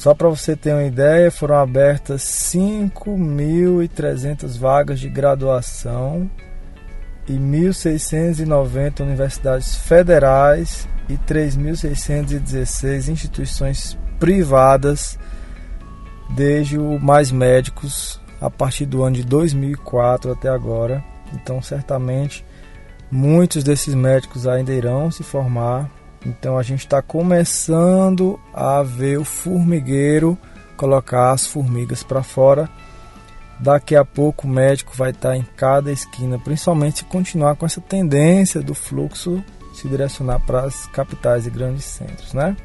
Só 0.00 0.14
para 0.14 0.28
você 0.30 0.56
ter 0.56 0.72
uma 0.72 0.84
ideia, 0.84 1.30
foram 1.30 1.56
abertas 1.56 2.22
5.300 2.22 4.58
vagas 4.58 4.98
de 4.98 5.10
graduação 5.10 6.30
e 7.28 7.34
1.690 7.34 9.00
universidades 9.00 9.76
federais 9.76 10.88
e 11.06 11.18
3.616 11.18 13.08
instituições 13.08 13.98
privadas 14.18 15.18
desde 16.30 16.78
o 16.78 16.98
Mais 16.98 17.30
Médicos 17.30 18.18
a 18.40 18.48
partir 18.48 18.86
do 18.86 19.02
ano 19.02 19.16
de 19.16 19.24
2004 19.26 20.32
até 20.32 20.48
agora. 20.48 21.04
Então, 21.34 21.60
certamente, 21.60 22.42
muitos 23.10 23.62
desses 23.62 23.94
médicos 23.94 24.46
ainda 24.46 24.72
irão 24.72 25.10
se 25.10 25.22
formar. 25.22 25.90
Então, 26.24 26.58
a 26.58 26.62
gente 26.62 26.80
está 26.80 27.00
começando 27.00 28.38
a 28.52 28.82
ver 28.82 29.18
o 29.18 29.24
formigueiro 29.24 30.36
colocar 30.76 31.32
as 31.32 31.46
formigas 31.46 32.02
para 32.02 32.22
fora. 32.22 32.68
Daqui 33.58 33.94
a 33.94 34.04
pouco 34.04 34.46
o 34.46 34.50
médico 34.50 34.92
vai 34.96 35.10
estar 35.10 35.30
tá 35.30 35.36
em 35.36 35.46
cada 35.56 35.92
esquina, 35.92 36.38
principalmente 36.38 36.98
se 36.98 37.04
continuar 37.04 37.56
com 37.56 37.66
essa 37.66 37.80
tendência 37.80 38.62
do 38.62 38.74
fluxo 38.74 39.44
se 39.72 39.88
direcionar 39.88 40.40
para 40.40 40.62
as 40.64 40.86
capitais 40.86 41.46
e 41.46 41.50
grandes 41.50 41.84
centros, 41.84 42.32
né? 42.32 42.56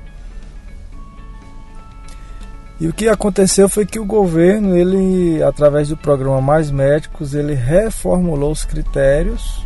E 2.79 2.87
o 2.87 2.93
que 2.93 3.07
aconteceu 3.07 3.69
foi 3.69 3.85
que 3.85 3.99
o 3.99 4.05
governo, 4.05 4.75
ele, 4.75 5.41
através 5.41 5.87
do 5.87 5.95
programa 5.95 6.41
Mais 6.41 6.69
Médicos, 6.69 7.33
ele 7.33 7.53
reformulou 7.53 8.51
os 8.51 8.65
critérios 8.65 9.65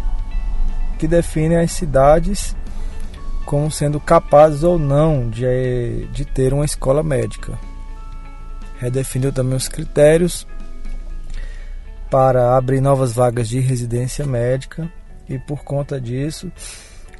que 0.99 1.07
definem 1.07 1.57
as 1.57 1.71
cidades 1.71 2.55
como 3.49 3.71
sendo 3.71 3.99
capazes 3.99 4.61
ou 4.61 4.77
não 4.77 5.27
de, 5.27 6.05
de 6.11 6.23
ter 6.23 6.53
uma 6.53 6.63
escola 6.63 7.01
médica. 7.01 7.57
Redefiniu 8.77 9.33
também 9.33 9.57
os 9.57 9.67
critérios 9.67 10.45
para 12.11 12.55
abrir 12.55 12.79
novas 12.79 13.11
vagas 13.11 13.49
de 13.49 13.59
residência 13.59 14.23
médica 14.23 14.87
e 15.27 15.39
por 15.39 15.63
conta 15.63 15.99
disso 15.99 16.51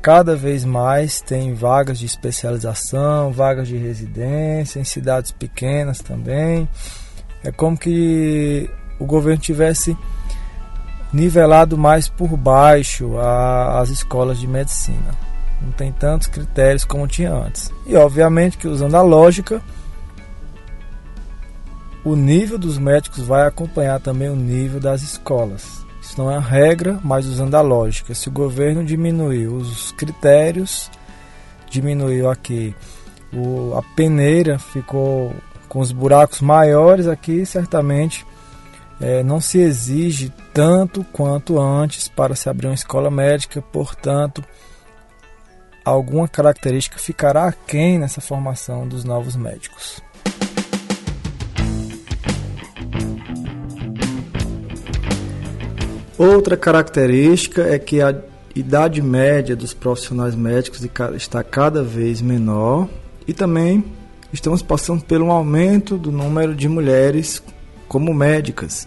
cada 0.03 0.35
vez 0.35 0.63
mais 0.63 1.19
tem 1.19 1.55
vagas 1.55 1.97
de 1.97 2.05
especialização, 2.05 3.31
vagas 3.31 3.67
de 3.67 3.75
residência, 3.75 4.79
em 4.79 4.83
cidades 4.83 5.31
pequenas 5.31 5.97
também. 5.97 6.69
É 7.43 7.51
como 7.51 7.75
que 7.75 8.69
o 8.99 9.05
governo 9.05 9.41
tivesse 9.41 9.97
nivelado 11.11 11.75
mais 11.75 12.07
por 12.07 12.37
baixo 12.37 13.17
a, 13.17 13.79
as 13.79 13.89
escolas 13.89 14.37
de 14.37 14.45
medicina. 14.45 15.28
Não 15.61 15.71
tem 15.71 15.91
tantos 15.91 16.27
critérios 16.27 16.85
como 16.85 17.07
tinha 17.07 17.33
antes. 17.33 17.71
E 17.85 17.95
obviamente 17.95 18.57
que 18.57 18.67
usando 18.67 18.95
a 18.95 19.01
lógica, 19.01 19.61
o 22.03 22.15
nível 22.15 22.57
dos 22.57 22.77
médicos 22.77 23.25
vai 23.25 23.45
acompanhar 23.45 23.99
também 23.99 24.29
o 24.29 24.35
nível 24.35 24.79
das 24.79 25.01
escolas. 25.01 25.85
Isso 26.01 26.17
não 26.17 26.31
é 26.31 26.37
a 26.37 26.39
regra, 26.39 26.99
mas 27.03 27.25
usando 27.25 27.55
a 27.55 27.61
lógica. 27.61 28.13
Se 28.13 28.29
o 28.29 28.31
governo 28.31 28.83
diminuiu 28.83 29.55
os 29.55 29.91
critérios, 29.91 30.89
diminuiu 31.69 32.29
aqui 32.29 32.73
o, 33.33 33.75
a 33.77 33.83
peneira, 33.95 34.57
ficou 34.57 35.33
com 35.67 35.79
os 35.79 35.91
buracos 35.91 36.41
maiores 36.41 37.05
aqui, 37.05 37.45
certamente 37.45 38.25
é, 38.99 39.23
não 39.23 39.39
se 39.39 39.59
exige 39.59 40.33
tanto 40.53 41.03
quanto 41.13 41.59
antes 41.59 42.07
para 42.07 42.35
se 42.35 42.49
abrir 42.49 42.67
uma 42.67 42.73
escola 42.73 43.11
médica, 43.11 43.61
portanto, 43.61 44.43
alguma 45.89 46.27
característica 46.27 46.97
ficará 46.97 47.45
aquém 47.45 47.97
nessa 47.97 48.21
formação 48.21 48.87
dos 48.87 49.03
novos 49.03 49.35
médicos. 49.35 50.01
Outra 56.17 56.57
característica 56.57 57.63
é 57.63 57.79
que 57.79 58.01
a 58.01 58.13
idade 58.53 59.01
média 59.01 59.55
dos 59.55 59.73
profissionais 59.73 60.35
médicos 60.35 60.85
está 61.15 61.43
cada 61.43 61.81
vez 61.81 62.21
menor 62.21 62.89
e 63.25 63.33
também 63.33 63.85
estamos 64.33 64.61
passando 64.61 65.03
um 65.23 65.31
aumento 65.31 65.97
do 65.97 66.11
número 66.11 66.53
de 66.53 66.67
mulheres 66.67 67.41
como 67.87 68.13
médicas. 68.13 68.85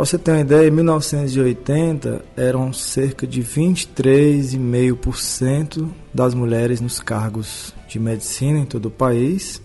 Para 0.00 0.06
você 0.06 0.16
ter 0.16 0.30
uma 0.30 0.40
ideia, 0.40 0.66
em 0.66 0.70
1980 0.70 2.24
eram 2.34 2.72
cerca 2.72 3.26
de 3.26 3.42
23,5% 3.42 5.86
das 6.14 6.32
mulheres 6.32 6.80
nos 6.80 7.00
cargos 7.00 7.74
de 7.86 8.00
medicina 8.00 8.60
em 8.60 8.64
todo 8.64 8.86
o 8.86 8.90
país 8.90 9.60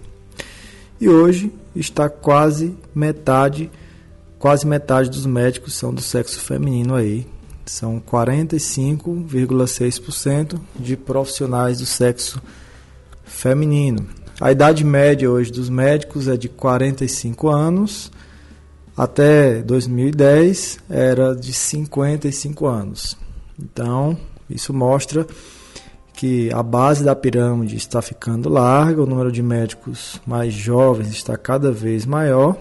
e 1.00 1.08
hoje 1.08 1.54
está 1.74 2.10
quase 2.10 2.76
metade 2.94 3.72
quase 4.38 4.68
metade 4.68 5.10
dos 5.10 5.26
médicos 5.26 5.74
são 5.74 5.94
do 5.94 6.02
sexo 6.02 6.42
feminino 6.42 6.96
aí. 6.96 7.26
São 7.66 8.04
45,6% 8.06 10.60
de 10.78 10.98
profissionais 10.98 11.80
do 11.80 11.86
sexo 11.86 12.42
feminino. 13.24 14.06
A 14.42 14.52
idade 14.52 14.84
média 14.84 15.32
hoje 15.32 15.50
dos 15.50 15.70
médicos 15.70 16.28
é 16.28 16.36
de 16.36 16.50
45 16.50 17.48
anos. 17.48 18.12
Até 18.98 19.62
2010 19.62 20.80
era 20.90 21.36
de 21.36 21.52
55 21.52 22.66
anos. 22.66 23.18
Então, 23.60 24.18
isso 24.50 24.74
mostra 24.74 25.28
que 26.14 26.52
a 26.54 26.64
base 26.64 27.04
da 27.04 27.16
pirâmide 27.16 27.76
está 27.76 28.02
ficando 28.02 28.48
larga, 28.48 29.04
o 29.04 29.06
número 29.06 29.32
de 29.32 29.44
médicos 29.44 30.22
mais 30.26 30.54
jovens 30.54 31.10
está 31.10 31.38
cada 31.38 31.72
vez 31.72 32.06
maior 32.06 32.56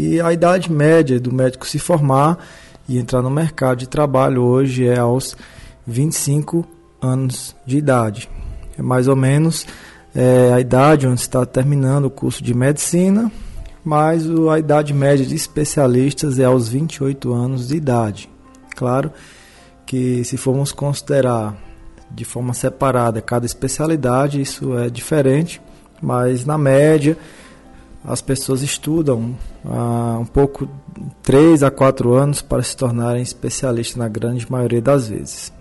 e 0.00 0.18
a 0.18 0.32
idade 0.32 0.72
média 0.72 1.20
do 1.20 1.30
médico 1.30 1.66
se 1.66 1.78
formar 1.78 2.38
e 2.88 2.98
entrar 2.98 3.20
no 3.20 3.28
mercado 3.30 3.80
de 3.80 3.86
trabalho 3.86 4.42
hoje 4.42 4.86
é 4.86 4.98
aos 4.98 5.36
25 5.86 6.66
anos 7.02 7.54
de 7.66 7.76
idade. 7.76 8.30
É 8.78 8.82
mais 8.82 9.08
ou 9.08 9.14
menos 9.14 9.66
é, 10.14 10.52
a 10.54 10.58
idade 10.58 11.06
onde 11.06 11.20
está 11.20 11.44
terminando 11.44 12.06
o 12.06 12.10
curso 12.10 12.42
de 12.42 12.54
medicina, 12.54 13.30
mas 13.84 14.24
a 14.50 14.58
idade 14.58 14.92
média 14.92 15.24
de 15.24 15.34
especialistas 15.34 16.38
é 16.38 16.44
aos 16.44 16.68
28 16.68 17.32
anos 17.32 17.68
de 17.68 17.76
idade. 17.76 18.28
Claro 18.76 19.12
que 19.86 20.22
se 20.24 20.36
formos 20.36 20.72
considerar 20.72 21.56
de 22.10 22.24
forma 22.24 22.52
separada 22.54 23.20
cada 23.20 23.46
especialidade, 23.46 24.40
isso 24.40 24.76
é 24.76 24.90
diferente, 24.90 25.60
mas 26.02 26.44
na 26.44 26.58
média 26.58 27.16
as 28.04 28.20
pessoas 28.20 28.62
estudam 28.62 29.36
há 29.64 30.18
um 30.18 30.24
pouco, 30.24 30.68
3 31.22 31.62
a 31.62 31.70
4 31.70 32.14
anos, 32.14 32.40
para 32.40 32.62
se 32.62 32.76
tornarem 32.76 33.22
especialistas 33.22 33.96
na 33.96 34.08
grande 34.08 34.50
maioria 34.50 34.80
das 34.80 35.08
vezes. 35.08 35.52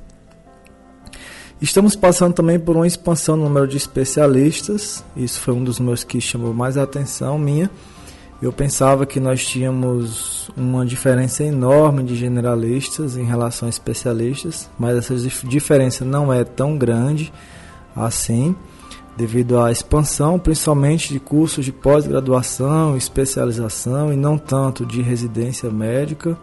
Estamos 1.61 1.95
passando 1.95 2.33
também 2.33 2.57
por 2.57 2.77
uma 2.77 2.87
expansão 2.87 3.35
no 3.35 3.43
número 3.43 3.67
de 3.67 3.75
especialistas, 3.75 5.03
isso 5.17 5.41
foi 5.41 5.53
um 5.53 5.63
dos 5.63 5.77
meus 5.79 6.05
que 6.05 6.21
chamou 6.21 6.53
mais 6.53 6.77
a 6.77 6.83
atenção 6.83 7.37
minha. 7.37 7.69
Eu 8.41 8.53
pensava 8.53 9.05
que 9.05 9.19
nós 9.19 9.45
tínhamos 9.45 10.49
uma 10.55 10.85
diferença 10.85 11.43
enorme 11.43 12.03
de 12.03 12.15
generalistas 12.15 13.17
em 13.17 13.25
relação 13.25 13.67
a 13.67 13.69
especialistas, 13.69 14.69
mas 14.79 14.97
essa 14.97 15.15
diferença 15.45 16.05
não 16.05 16.31
é 16.31 16.45
tão 16.45 16.77
grande 16.77 17.33
assim 17.93 18.55
devido 19.17 19.59
à 19.59 19.69
expansão, 19.69 20.39
principalmente 20.39 21.11
de 21.11 21.19
cursos 21.19 21.65
de 21.65 21.73
pós-graduação, 21.73 22.95
especialização 22.95 24.13
e 24.13 24.15
não 24.15 24.37
tanto 24.37 24.85
de 24.85 25.01
residência 25.01 25.69
médica. 25.69 26.37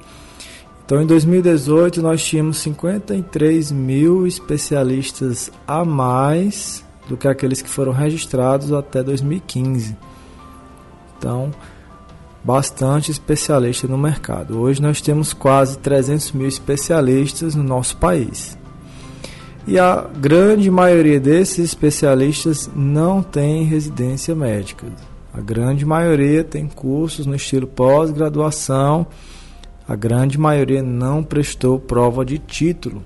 Então, 0.84 1.00
em 1.00 1.06
2018, 1.06 2.02
nós 2.02 2.22
tínhamos 2.22 2.58
53 2.58 3.72
mil 3.72 4.26
especialistas 4.26 5.50
a 5.66 5.82
mais 5.86 6.84
do 7.08 7.16
que 7.16 7.26
aqueles 7.26 7.62
que 7.62 7.70
foram 7.70 7.92
registrados 7.92 8.70
até 8.70 9.02
2015. 9.02 9.96
Então, 11.16 11.50
bastante 12.46 13.10
especialistas 13.10 13.90
no 13.90 13.98
mercado. 13.98 14.60
Hoje 14.60 14.80
nós 14.80 15.00
temos 15.00 15.32
quase 15.32 15.76
300 15.78 16.30
mil 16.30 16.46
especialistas 16.46 17.56
no 17.56 17.64
nosso 17.64 17.96
país. 17.96 18.56
E 19.66 19.80
a 19.80 20.06
grande 20.16 20.70
maioria 20.70 21.18
desses 21.18 21.58
especialistas 21.58 22.70
não 22.72 23.20
tem 23.20 23.64
residência 23.64 24.32
médica. 24.32 24.86
A 25.34 25.40
grande 25.40 25.84
maioria 25.84 26.44
tem 26.44 26.68
cursos 26.68 27.26
no 27.26 27.34
estilo 27.34 27.66
pós-graduação. 27.66 29.08
A 29.88 29.96
grande 29.96 30.38
maioria 30.38 30.84
não 30.84 31.24
prestou 31.24 31.80
prova 31.80 32.24
de 32.24 32.38
título. 32.38 33.02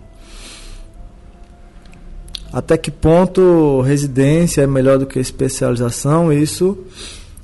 Até 2.52 2.76
que 2.76 2.90
ponto 2.90 3.80
residência 3.80 4.60
é 4.60 4.66
melhor 4.66 4.98
do 4.98 5.06
que 5.06 5.18
especialização? 5.18 6.30
Isso 6.30 6.76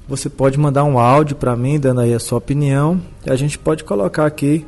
você 0.09 0.29
pode 0.29 0.59
mandar 0.59 0.85
um 0.85 0.99
áudio 0.99 1.37
para 1.37 1.57
mim, 1.57 1.79
dando 1.79 2.01
aí 2.01 2.14
a 2.14 2.21
sua 2.21 2.38
opinião. 2.38 3.01
E 3.25 3.31
a 3.31 3.37
gente 3.37 3.59
pode 3.59 3.85
colocar 3.85 4.27
aqui 4.27 4.64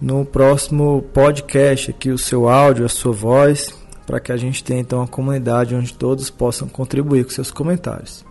no 0.00 0.24
próximo 0.24 1.02
podcast 1.12 1.90
aqui 1.90 2.10
o 2.10 2.18
seu 2.18 2.48
áudio, 2.48 2.84
a 2.84 2.88
sua 2.88 3.12
voz, 3.12 3.74
para 4.06 4.20
que 4.20 4.32
a 4.32 4.36
gente 4.36 4.62
tenha 4.62 4.80
então 4.80 5.00
uma 5.00 5.06
comunidade 5.06 5.74
onde 5.74 5.92
todos 5.92 6.30
possam 6.30 6.68
contribuir 6.68 7.24
com 7.24 7.30
seus 7.30 7.50
comentários. 7.50 8.24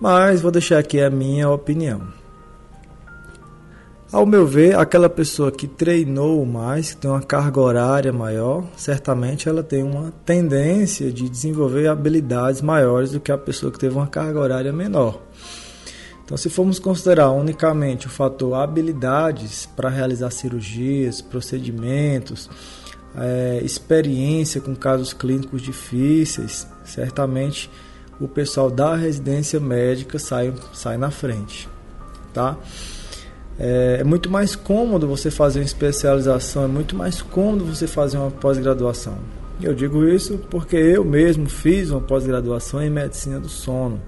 Mas 0.00 0.40
vou 0.40 0.50
deixar 0.50 0.78
aqui 0.78 1.00
a 1.00 1.10
minha 1.10 1.48
opinião. 1.50 2.19
Ao 4.12 4.26
meu 4.26 4.44
ver, 4.44 4.76
aquela 4.76 5.08
pessoa 5.08 5.52
que 5.52 5.68
treinou 5.68 6.44
mais, 6.44 6.90
que 6.90 6.96
tem 6.96 7.08
uma 7.08 7.22
carga 7.22 7.60
horária 7.60 8.12
maior, 8.12 8.64
certamente 8.76 9.48
ela 9.48 9.62
tem 9.62 9.84
uma 9.84 10.12
tendência 10.24 11.12
de 11.12 11.28
desenvolver 11.28 11.86
habilidades 11.86 12.60
maiores 12.60 13.12
do 13.12 13.20
que 13.20 13.30
a 13.30 13.38
pessoa 13.38 13.70
que 13.70 13.78
teve 13.78 13.94
uma 13.94 14.08
carga 14.08 14.40
horária 14.40 14.72
menor. 14.72 15.22
Então, 16.24 16.36
se 16.36 16.50
formos 16.50 16.80
considerar 16.80 17.30
unicamente 17.30 18.08
o 18.08 18.10
fator 18.10 18.54
habilidades 18.54 19.66
para 19.76 19.88
realizar 19.88 20.32
cirurgias, 20.32 21.20
procedimentos, 21.20 22.50
é, 23.16 23.60
experiência 23.62 24.60
com 24.60 24.74
casos 24.74 25.12
clínicos 25.12 25.62
difíceis, 25.62 26.66
certamente 26.84 27.70
o 28.20 28.26
pessoal 28.26 28.72
da 28.72 28.96
residência 28.96 29.60
médica 29.60 30.18
sai, 30.18 30.52
sai 30.72 30.96
na 30.96 31.12
frente, 31.12 31.68
tá? 32.34 32.56
É, 33.62 33.98
é 34.00 34.04
muito 34.04 34.30
mais 34.30 34.56
cômodo 34.56 35.06
você 35.06 35.30
fazer 35.30 35.60
uma 35.60 35.66
especialização, 35.66 36.64
é 36.64 36.66
muito 36.66 36.96
mais 36.96 37.20
cômodo 37.20 37.66
você 37.66 37.86
fazer 37.86 38.16
uma 38.16 38.30
pós-graduação. 38.30 39.18
Eu 39.60 39.74
digo 39.74 40.08
isso 40.08 40.38
porque 40.50 40.76
eu 40.76 41.04
mesmo 41.04 41.46
fiz 41.46 41.90
uma 41.90 42.00
pós-graduação 42.00 42.82
em 42.82 42.88
medicina 42.88 43.38
do 43.38 43.50
sono. 43.50 44.00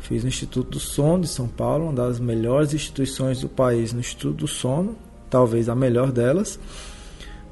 Fiz 0.00 0.22
no 0.22 0.28
Instituto 0.28 0.72
do 0.72 0.80
Sono 0.80 1.22
de 1.22 1.28
São 1.28 1.48
Paulo, 1.48 1.84
uma 1.84 1.92
das 1.94 2.20
melhores 2.20 2.74
instituições 2.74 3.40
do 3.40 3.48
país 3.48 3.94
no 3.94 4.00
Instituto 4.00 4.36
do 4.36 4.46
Sono, 4.46 4.94
talvez 5.30 5.70
a 5.70 5.74
melhor 5.74 6.12
delas. 6.12 6.60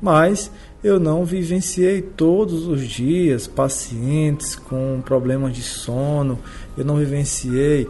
Mas 0.01 0.51
eu 0.85 1.01
não 1.01 1.25
vivenciei 1.25 2.03
todos 2.03 2.67
os 2.69 2.87
dias 2.87 3.47
pacientes 3.47 4.55
com 4.55 5.01
problemas 5.05 5.55
de 5.55 5.63
sono, 5.63 6.39
eu 6.77 6.85
não 6.85 6.97
vivenciei 6.97 7.89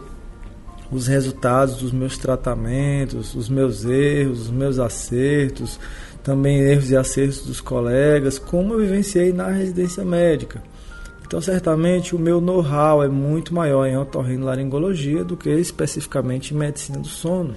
os 0.91 1.07
resultados 1.07 1.75
dos 1.75 1.91
meus 1.91 2.17
tratamentos, 2.17 3.35
os 3.35 3.49
meus 3.49 3.83
erros, 3.85 4.43
os 4.43 4.49
meus 4.49 4.79
acertos, 4.79 5.79
também 6.23 6.59
erros 6.59 6.89
e 6.91 6.97
acertos 6.97 7.41
dos 7.41 7.61
colegas, 7.61 8.39
como 8.39 8.73
eu 8.73 8.79
vivenciei 8.79 9.31
na 9.31 9.49
residência 9.49 10.03
médica. 10.03 10.61
Então, 11.25 11.41
certamente, 11.41 12.15
o 12.15 12.19
meu 12.19 12.39
know-how 12.39 13.03
é 13.03 13.07
muito 13.09 13.53
maior 13.53 13.85
em 13.85 13.97
otorrinolaringologia 13.97 15.25
do 15.25 15.35
que 15.35 15.49
especificamente 15.49 16.53
em 16.53 16.57
medicina 16.57 16.99
do 16.99 17.07
sono. 17.07 17.53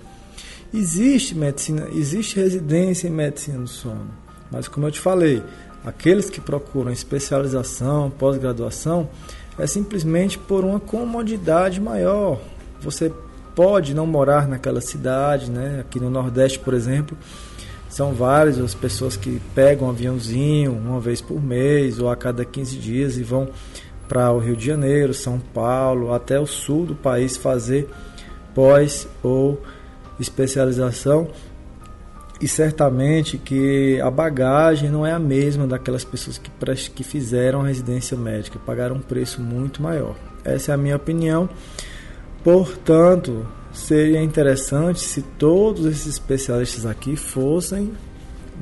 Existe 0.75 1.37
medicina, 1.37 1.87
existe 1.93 2.37
residência 2.37 3.07
em 3.07 3.13
medicina 3.13 3.59
do 3.59 3.69
sono, 3.69 4.09
mas 4.51 4.67
como 4.67 4.87
eu 4.87 4.91
te 4.91 5.01
falei, 5.01 5.43
aqueles 5.85 6.31
que 6.31 6.41
procuram 6.41 6.91
especialização, 6.93 8.11
pós-graduação, 8.11 9.09
é 9.59 9.67
simplesmente 9.67 10.39
por 10.39 10.65
uma 10.65 10.81
comodidade 10.81 11.81
maior. 11.81 12.41
Você 12.81 13.13
pode 13.55 13.95
não 13.95 14.07
morar 14.07 14.49
naquela 14.49 14.81
cidade, 14.81 15.51
né? 15.51 15.81
Aqui 15.81 16.01
no 16.01 16.11
Nordeste, 16.11 16.59
por 16.59 16.75
exemplo, 16.75 17.17
são 17.89 18.15
várias 18.15 18.59
as 18.59 18.75
pessoas 18.75 19.17
que 19.17 19.41
pegam 19.55 19.89
um 19.89 19.91
aviãozinho 19.91 20.73
uma 20.73 21.01
vez 21.01 21.21
por 21.21 21.43
mês 21.43 21.99
ou 21.99 22.09
a 22.09 22.17
cada 22.17 22.45
15 22.45 22.77
dias 22.77 23.19
e 23.19 23.23
vão 23.23 23.49
para 24.09 24.33
o 24.33 24.39
Rio 24.39 24.57
de 24.57 24.67
Janeiro, 24.67 25.15
São 25.15 25.39
Paulo, 25.39 26.13
até 26.13 26.39
o 26.39 26.47
sul 26.47 26.87
do 26.87 26.95
país 26.95 27.37
fazer 27.37 27.89
pós 28.55 29.09
ou 29.23 29.61
especialização. 30.19 31.29
E 32.41 32.49
certamente 32.49 33.37
que 33.37 34.01
a 34.01 34.11
bagagem 34.11 34.89
não 34.89 35.05
é 35.05 35.13
a 35.13 35.19
mesma 35.19 35.67
daquelas 35.67 36.05
pessoas 36.05 36.39
que, 36.39 36.51
que 36.91 37.05
fizeram 37.05 37.61
residência 37.63 38.17
médica, 38.17 38.59
pagaram 38.65 38.97
um 38.97 39.01
preço 39.01 39.41
muito 39.43 39.83
maior. 39.83 40.17
Essa 40.45 40.73
é 40.73 40.75
a 40.75 40.79
minha 40.79 40.97
opinião. 40.97 41.49
Portanto, 42.43 43.47
seria 43.73 44.23
interessante 44.23 45.01
se 45.01 45.23
todos 45.23 45.87
esses 45.87 46.07
especialistas 46.07 46.87
aqui 46.87 47.17
fossem 47.17 47.93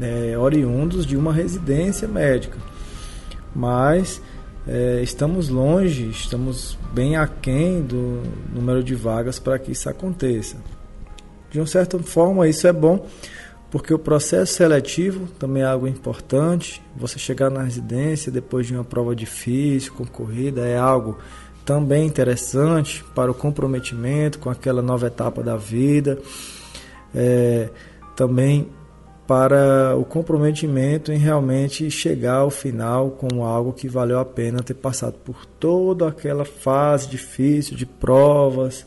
é, 0.00 0.36
oriundos 0.36 1.06
de 1.06 1.16
uma 1.16 1.32
residência 1.32 2.06
médica. 2.08 2.58
Mas 3.54 4.20
é, 4.66 5.00
estamos 5.02 5.48
longe, 5.48 6.08
estamos 6.08 6.76
bem 6.92 7.16
aquém 7.16 7.80
do 7.80 8.22
número 8.52 8.82
de 8.82 8.94
vagas 8.94 9.38
para 9.38 9.58
que 9.58 9.72
isso 9.72 9.88
aconteça. 9.88 10.56
De 11.50 11.58
uma 11.58 11.66
certa 11.66 11.98
forma, 11.98 12.46
isso 12.46 12.66
é 12.66 12.72
bom, 12.72 13.06
porque 13.70 13.94
o 13.94 13.98
processo 13.98 14.52
seletivo 14.52 15.26
também 15.38 15.62
é 15.62 15.66
algo 15.66 15.88
importante. 15.88 16.82
Você 16.96 17.18
chegar 17.18 17.50
na 17.50 17.62
residência 17.62 18.30
depois 18.30 18.66
de 18.66 18.74
uma 18.74 18.84
prova 18.84 19.16
difícil, 19.16 19.94
concorrida, 19.94 20.66
é 20.66 20.76
algo 20.76 21.18
também 21.68 22.06
interessante 22.06 23.04
para 23.14 23.30
o 23.30 23.34
comprometimento 23.34 24.38
com 24.38 24.48
aquela 24.48 24.80
nova 24.80 25.08
etapa 25.08 25.42
da 25.42 25.54
vida, 25.54 26.18
é, 27.14 27.68
também 28.16 28.70
para 29.26 29.94
o 29.94 30.02
comprometimento 30.02 31.12
em 31.12 31.18
realmente 31.18 31.90
chegar 31.90 32.36
ao 32.36 32.50
final 32.50 33.10
com 33.10 33.44
algo 33.44 33.74
que 33.74 33.86
valeu 33.86 34.18
a 34.18 34.24
pena 34.24 34.62
ter 34.62 34.72
passado 34.72 35.16
por 35.22 35.44
toda 35.44 36.08
aquela 36.08 36.46
fase 36.46 37.06
difícil 37.06 37.76
de 37.76 37.84
provas. 37.84 38.86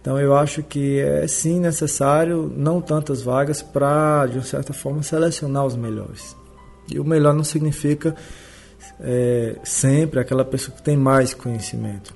Então 0.00 0.20
eu 0.20 0.36
acho 0.36 0.62
que 0.62 1.00
é 1.00 1.26
sim 1.26 1.58
necessário 1.58 2.48
não 2.56 2.80
tantas 2.80 3.22
vagas 3.22 3.60
para 3.60 4.24
de 4.26 4.46
certa 4.46 4.72
forma 4.72 5.02
selecionar 5.02 5.66
os 5.66 5.74
melhores. 5.74 6.36
E 6.88 7.00
o 7.00 7.04
melhor 7.04 7.34
não 7.34 7.42
significa 7.42 8.14
é, 9.00 9.56
sempre 9.64 10.20
aquela 10.20 10.44
pessoa 10.44 10.76
que 10.76 10.82
tem 10.82 10.96
mais 10.96 11.34
conhecimento. 11.34 12.14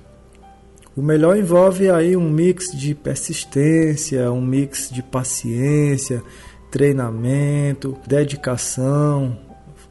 O 0.95 1.01
melhor 1.01 1.35
envolve 1.35 1.89
aí 1.89 2.15
um 2.15 2.29
mix 2.29 2.71
de 2.71 2.93
persistência, 2.93 4.31
um 4.31 4.41
mix 4.41 4.89
de 4.91 5.01
paciência, 5.01 6.21
treinamento, 6.69 7.97
dedicação, 8.05 9.37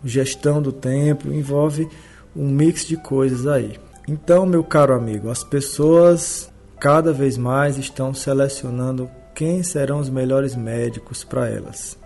gestão 0.04 0.62
do 0.62 0.72
tempo, 0.72 1.32
envolve 1.32 1.88
um 2.34 2.48
mix 2.48 2.86
de 2.86 2.96
coisas 2.96 3.46
aí. 3.46 3.78
Então, 4.06 4.46
meu 4.46 4.64
caro 4.64 4.94
amigo, 4.94 5.28
as 5.28 5.42
pessoas 5.44 6.50
cada 6.78 7.12
vez 7.12 7.36
mais 7.36 7.78
estão 7.78 8.12
selecionando 8.12 9.08
quem 9.34 9.62
serão 9.62 10.00
os 10.00 10.10
melhores 10.10 10.54
médicos 10.54 11.24
para 11.24 11.48
elas. 11.48 11.96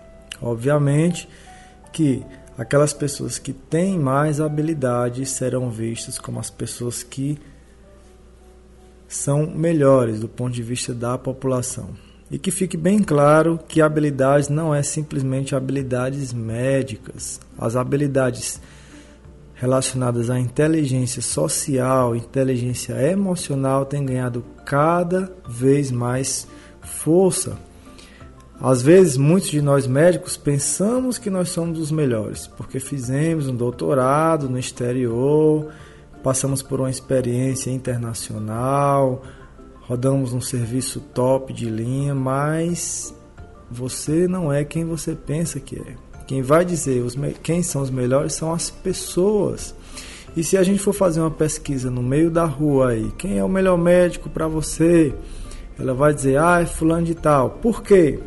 Obviamente 0.40 1.29
que 1.92 2.22
aquelas 2.57 2.92
pessoas 2.92 3.38
que 3.38 3.53
têm 3.53 3.99
mais 3.99 4.40
habilidades 4.40 5.31
serão 5.31 5.71
vistas 5.71 6.19
como 6.19 6.40
as 6.40 6.51
pessoas 6.51 7.03
que 7.03 7.38
são 9.07 9.47
melhores 9.47 10.21
do 10.21 10.29
ponto 10.29 10.53
de 10.53 10.62
vista 10.62 10.95
da 10.95 11.16
população. 11.16 11.90
E 12.31 12.38
que 12.38 12.51
fique 12.51 12.77
bem 12.77 13.03
claro 13.03 13.61
que 13.69 13.81
habilidades 13.81 14.49
não 14.49 14.75
é 14.75 14.83
simplesmente 14.83 15.55
habilidades 15.55 16.33
médicas. 16.33 17.40
As 17.57 17.77
habilidades 17.77 18.61
relacionadas 19.55 20.29
à 20.29 20.38
inteligência 20.38 21.23
social, 21.23 22.16
inteligência 22.16 22.95
emocional 23.11 23.87
têm 23.87 24.05
ganhado 24.05 24.45
cada 24.64 25.33
vez 25.49 25.92
mais 25.92 26.49
força 26.81 27.57
às 28.61 28.81
vezes, 28.83 29.16
muitos 29.16 29.51
de 29.51 29.61
nós 29.61 29.87
médicos 29.87 30.37
pensamos 30.37 31.19
que 31.19 31.29
nós 31.29 31.51
somos 31.51 31.79
os 31.79 31.90
melhores, 31.90 32.47
porque 32.47 32.81
fizemos 32.81 33.49
um 33.49 33.55
doutorado 33.55 34.49
no 34.49 34.59
exterior, 34.59 35.69
passamos 36.23 36.62
por 36.62 36.81
uma 36.81 36.90
experiência 36.90 37.71
internacional, 37.71 39.23
rodamos 39.83 40.33
um 40.33 40.40
serviço 40.40 41.01
top 41.01 41.53
de 41.53 41.69
linha, 41.69 42.14
mas 42.14 43.14
você 43.71 44.27
não 44.27 44.53
é 44.53 44.64
quem 44.64 44.85
você 44.85 45.14
pensa 45.14 45.61
que 45.61 45.77
é. 45.77 45.95
Quem 46.27 46.42
vai 46.42 46.64
dizer 46.64 47.03
os 47.03 47.16
quem 47.42 47.62
são 47.62 47.83
os 47.83 47.90
melhores 47.90 48.33
são 48.33 48.53
as 48.53 48.69
pessoas. 48.69 49.75
E 50.37 50.42
se 50.42 50.57
a 50.57 50.62
gente 50.62 50.81
for 50.81 50.92
fazer 50.92 51.21
uma 51.21 51.31
pesquisa 51.31 51.90
no 51.90 52.03
meio 52.03 52.31
da 52.31 52.45
rua 52.45 52.90
aí, 52.90 53.12
quem 53.16 53.38
é 53.38 53.45
o 53.45 53.49
melhor 53.49 53.79
médico 53.79 54.29
para 54.29 54.49
você? 54.49 55.14
ela 55.79 55.92
vai 55.92 56.14
dizer, 56.14 56.38
ah, 56.38 56.61
é 56.61 56.66
fulano 56.66 57.05
de 57.05 57.14
tal. 57.14 57.51
Por 57.51 57.83
quê? 57.83 58.19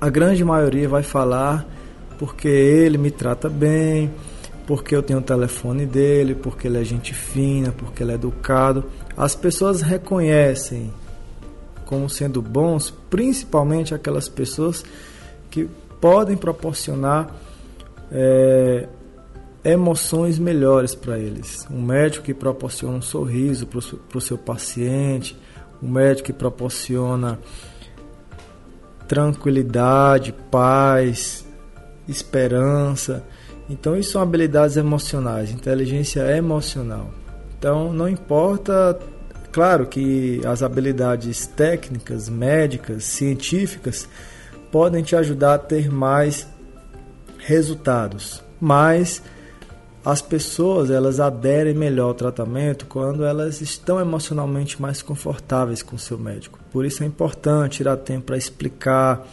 A 0.00 0.10
grande 0.10 0.44
maioria 0.44 0.88
vai 0.88 1.02
falar 1.02 1.66
porque 2.18 2.48
ele 2.48 2.98
me 2.98 3.10
trata 3.10 3.48
bem, 3.48 4.10
porque 4.66 4.94
eu 4.94 5.02
tenho 5.02 5.20
o 5.20 5.22
telefone 5.22 5.86
dele, 5.86 6.34
porque 6.34 6.66
ele 6.66 6.80
é 6.80 6.84
gente 6.84 7.14
fina, 7.14 7.72
porque 7.72 8.02
ele 8.02 8.12
é 8.12 8.14
educado. 8.14 8.84
As 9.16 9.34
pessoas 9.34 9.80
reconhecem 9.80 10.92
como 11.84 12.10
sendo 12.10 12.42
bons, 12.42 12.92
principalmente 13.08 13.94
aquelas 13.94 14.28
pessoas 14.28 14.84
que 15.50 15.68
podem 16.00 16.36
proporcionar 16.36 17.34
é, 18.10 18.88
emoções 19.64 20.38
melhores 20.38 20.94
para 20.94 21.18
eles. 21.18 21.66
Um 21.70 21.80
médico 21.80 22.24
que 22.24 22.34
proporciona 22.34 22.96
um 22.98 23.02
sorriso 23.02 23.66
para 23.66 23.78
o 24.18 24.20
seu 24.20 24.36
paciente, 24.36 25.38
um 25.82 25.88
médico 25.88 26.26
que 26.26 26.32
proporciona 26.32 27.38
tranquilidade, 29.06 30.32
paz, 30.50 31.44
esperança. 32.08 33.24
Então, 33.68 33.96
isso 33.96 34.12
são 34.12 34.22
habilidades 34.22 34.76
emocionais, 34.76 35.50
inteligência 35.50 36.20
emocional. 36.36 37.10
Então, 37.58 37.92
não 37.92 38.08
importa, 38.08 38.98
claro 39.50 39.86
que 39.86 40.40
as 40.44 40.62
habilidades 40.62 41.46
técnicas, 41.46 42.28
médicas, 42.28 43.04
científicas 43.04 44.08
podem 44.70 45.02
te 45.02 45.16
ajudar 45.16 45.54
a 45.54 45.58
ter 45.58 45.90
mais 45.90 46.46
resultados, 47.38 48.42
mas 48.60 49.22
as 50.04 50.22
pessoas 50.22 50.90
elas 50.90 51.18
aderem 51.18 51.74
melhor 51.74 52.08
ao 52.08 52.14
tratamento 52.14 52.86
quando 52.86 53.24
elas 53.24 53.60
estão 53.60 53.98
emocionalmente 53.98 54.80
mais 54.80 55.02
confortáveis 55.02 55.82
com 55.82 55.96
o 55.96 55.98
seu 55.98 56.16
médico. 56.16 56.55
Por 56.76 56.84
isso 56.84 57.02
é 57.02 57.06
importante 57.06 57.78
tirar 57.78 57.96
tempo 57.96 58.26
para 58.26 58.36
explicar, 58.36 59.26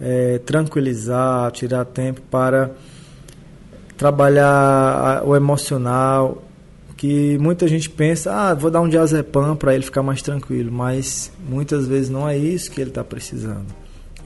é, 0.00 0.38
tranquilizar, 0.38 1.52
tirar 1.52 1.84
tempo 1.84 2.22
para 2.30 2.70
trabalhar 3.98 5.22
o 5.26 5.36
emocional, 5.36 6.42
que 6.96 7.36
muita 7.36 7.68
gente 7.68 7.90
pensa, 7.90 8.32
ah, 8.32 8.54
vou 8.54 8.70
dar 8.70 8.80
um 8.80 8.88
diazepam 8.88 9.54
para 9.54 9.74
ele 9.74 9.84
ficar 9.84 10.02
mais 10.02 10.22
tranquilo, 10.22 10.72
mas 10.72 11.30
muitas 11.46 11.86
vezes 11.86 12.08
não 12.08 12.26
é 12.26 12.34
isso 12.34 12.70
que 12.70 12.80
ele 12.80 12.88
está 12.88 13.04
precisando. 13.04 13.66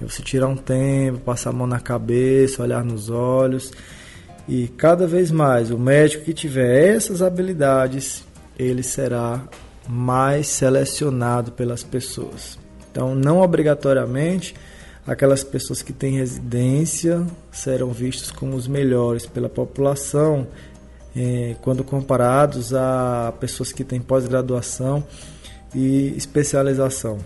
É 0.01 0.05
você 0.05 0.23
tirar 0.23 0.47
um 0.47 0.57
tempo, 0.57 1.19
passar 1.19 1.51
a 1.51 1.53
mão 1.53 1.67
na 1.67 1.81
cabeça, 1.81 2.63
olhar 2.63 2.85
nos 2.85 3.11
olhos 3.11 3.73
e 4.47 4.69
cada 4.69 5.09
vez 5.09 5.33
mais 5.33 5.73
o 5.73 5.77
médico 5.77 6.25
que 6.25 6.33
tiver 6.33 6.95
essas 6.95 7.21
habilidades, 7.21 8.25
ele 8.57 8.85
será 8.85 9.43
mais 9.89 10.49
selecionado 10.49 11.53
pelas 11.53 11.83
pessoas. 11.83 12.59
Então, 12.91 13.15
não 13.15 13.41
obrigatoriamente 13.41 14.55
aquelas 15.07 15.43
pessoas 15.43 15.83
que 15.83 15.93
têm 15.93 16.19
residência 16.19 17.27
serão 17.51 17.91
vistas 17.93 18.31
como 18.31 18.55
os 18.55 18.69
melhores 18.69 19.25
pela 19.25 19.49
população, 19.49 20.47
eh, 21.17 21.57
quando 21.63 21.83
comparados 21.83 22.75
a 22.75 23.33
pessoas 23.41 23.73
que 23.73 23.83
têm 23.83 24.01
pós-graduação 24.01 25.03
e 25.75 26.15
especialização 26.17 27.19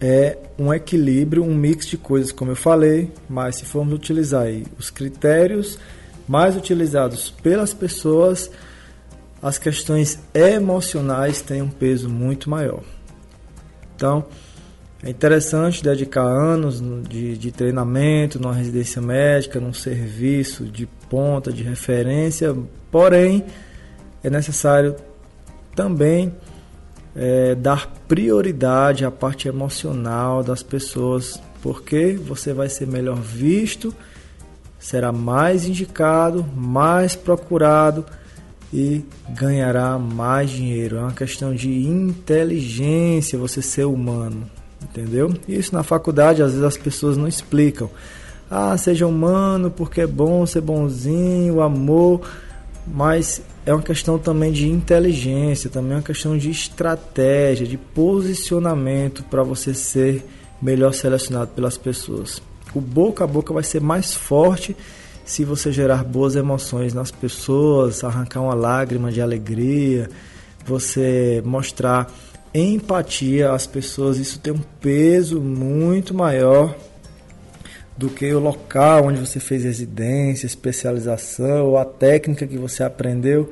é 0.00 0.38
um 0.58 0.72
equilíbrio, 0.72 1.42
um 1.42 1.54
mix 1.54 1.86
de 1.86 1.96
coisas, 1.96 2.30
como 2.30 2.52
eu 2.52 2.56
falei, 2.56 3.10
mas 3.28 3.56
se 3.56 3.64
formos 3.64 3.94
utilizar 3.94 4.46
os 4.78 4.90
critérios 4.90 5.78
mais 6.26 6.56
utilizados 6.56 7.30
pelas 7.42 7.72
pessoas, 7.74 8.50
as 9.42 9.58
questões 9.58 10.18
emocionais 10.34 11.40
têm 11.40 11.62
um 11.62 11.68
peso 11.68 12.08
muito 12.08 12.50
maior. 12.50 12.82
Então, 13.94 14.26
é 15.02 15.10
interessante 15.10 15.82
dedicar 15.82 16.24
anos 16.24 16.82
de, 17.08 17.38
de 17.38 17.52
treinamento 17.52 18.40
numa 18.40 18.54
residência 18.54 19.00
médica, 19.00 19.60
num 19.60 19.72
serviço 19.72 20.64
de 20.64 20.86
ponta, 21.08 21.52
de 21.52 21.62
referência, 21.62 22.56
porém, 22.90 23.44
é 24.22 24.28
necessário 24.28 24.96
também 25.74 26.34
é, 27.14 27.54
dar 27.54 27.86
prioridade 28.08 29.04
à 29.04 29.10
parte 29.10 29.46
emocional 29.46 30.42
das 30.42 30.64
pessoas, 30.64 31.40
porque 31.62 32.14
você 32.14 32.52
vai 32.52 32.68
ser 32.68 32.88
melhor 32.88 33.20
visto, 33.20 33.94
será 34.80 35.12
mais 35.12 35.64
indicado, 35.64 36.44
mais 36.56 37.14
procurado 37.14 38.04
e 38.72 39.02
ganhará 39.30 39.98
mais 39.98 40.50
dinheiro. 40.50 40.96
É 40.96 41.00
uma 41.00 41.12
questão 41.12 41.54
de 41.54 41.86
inteligência 41.86 43.38
você 43.38 43.62
ser 43.62 43.84
humano, 43.84 44.48
entendeu? 44.82 45.32
Isso 45.48 45.74
na 45.74 45.82
faculdade 45.82 46.42
às 46.42 46.50
vezes 46.50 46.64
as 46.64 46.76
pessoas 46.76 47.16
não 47.16 47.26
explicam. 47.26 47.90
Ah, 48.50 48.76
seja 48.76 49.06
humano 49.06 49.70
porque 49.70 50.00
é 50.00 50.06
bom 50.06 50.44
ser 50.46 50.62
bonzinho, 50.62 51.60
amor, 51.60 52.22
mas 52.86 53.42
é 53.66 53.72
uma 53.74 53.82
questão 53.82 54.18
também 54.18 54.50
de 54.50 54.66
inteligência, 54.68 55.68
também 55.68 55.92
é 55.92 55.96
uma 55.96 56.02
questão 56.02 56.36
de 56.38 56.50
estratégia, 56.50 57.66
de 57.66 57.76
posicionamento 57.76 59.22
para 59.24 59.42
você 59.42 59.74
ser 59.74 60.24
melhor 60.60 60.94
selecionado 60.94 61.50
pelas 61.54 61.76
pessoas. 61.76 62.40
O 62.74 62.80
boca 62.80 63.24
a 63.24 63.26
boca 63.26 63.52
vai 63.52 63.62
ser 63.62 63.80
mais 63.80 64.14
forte 64.14 64.74
se 65.28 65.44
você 65.44 65.70
gerar 65.70 66.04
boas 66.04 66.36
emoções 66.36 66.94
nas 66.94 67.10
pessoas, 67.10 68.02
arrancar 68.02 68.40
uma 68.40 68.54
lágrima 68.54 69.12
de 69.12 69.20
alegria, 69.20 70.08
você 70.64 71.42
mostrar 71.44 72.10
empatia 72.54 73.52
às 73.52 73.66
pessoas, 73.66 74.16
isso 74.16 74.38
tem 74.38 74.54
um 74.54 74.62
peso 74.80 75.38
muito 75.38 76.14
maior 76.14 76.74
do 77.94 78.08
que 78.08 78.32
o 78.32 78.40
local 78.40 79.04
onde 79.04 79.20
você 79.20 79.38
fez 79.38 79.64
residência, 79.64 80.46
especialização 80.46 81.66
ou 81.66 81.76
a 81.76 81.84
técnica 81.84 82.46
que 82.46 82.56
você 82.56 82.82
aprendeu 82.82 83.50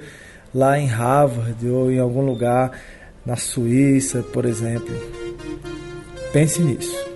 lá 0.55 0.79
em 0.79 0.87
Harvard 0.87 1.69
ou 1.69 1.93
em 1.93 1.99
algum 1.99 2.25
lugar 2.25 2.73
na 3.25 3.37
Suíça, 3.37 4.23
por 4.23 4.47
exemplo. 4.47 4.95
Pense 6.33 6.63
nisso. 6.63 7.16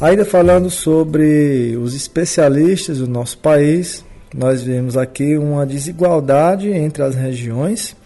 Ainda 0.00 0.24
falando 0.24 0.70
sobre 0.70 1.76
os 1.76 1.92
especialistas 1.92 2.98
do 2.98 3.08
nosso 3.08 3.36
país, 3.38 4.04
nós 4.32 4.62
vemos 4.62 4.96
aqui 4.96 5.36
uma 5.36 5.66
desigualdade 5.66 6.70
entre 6.70 7.02
as 7.02 7.16
regiões. 7.16 7.96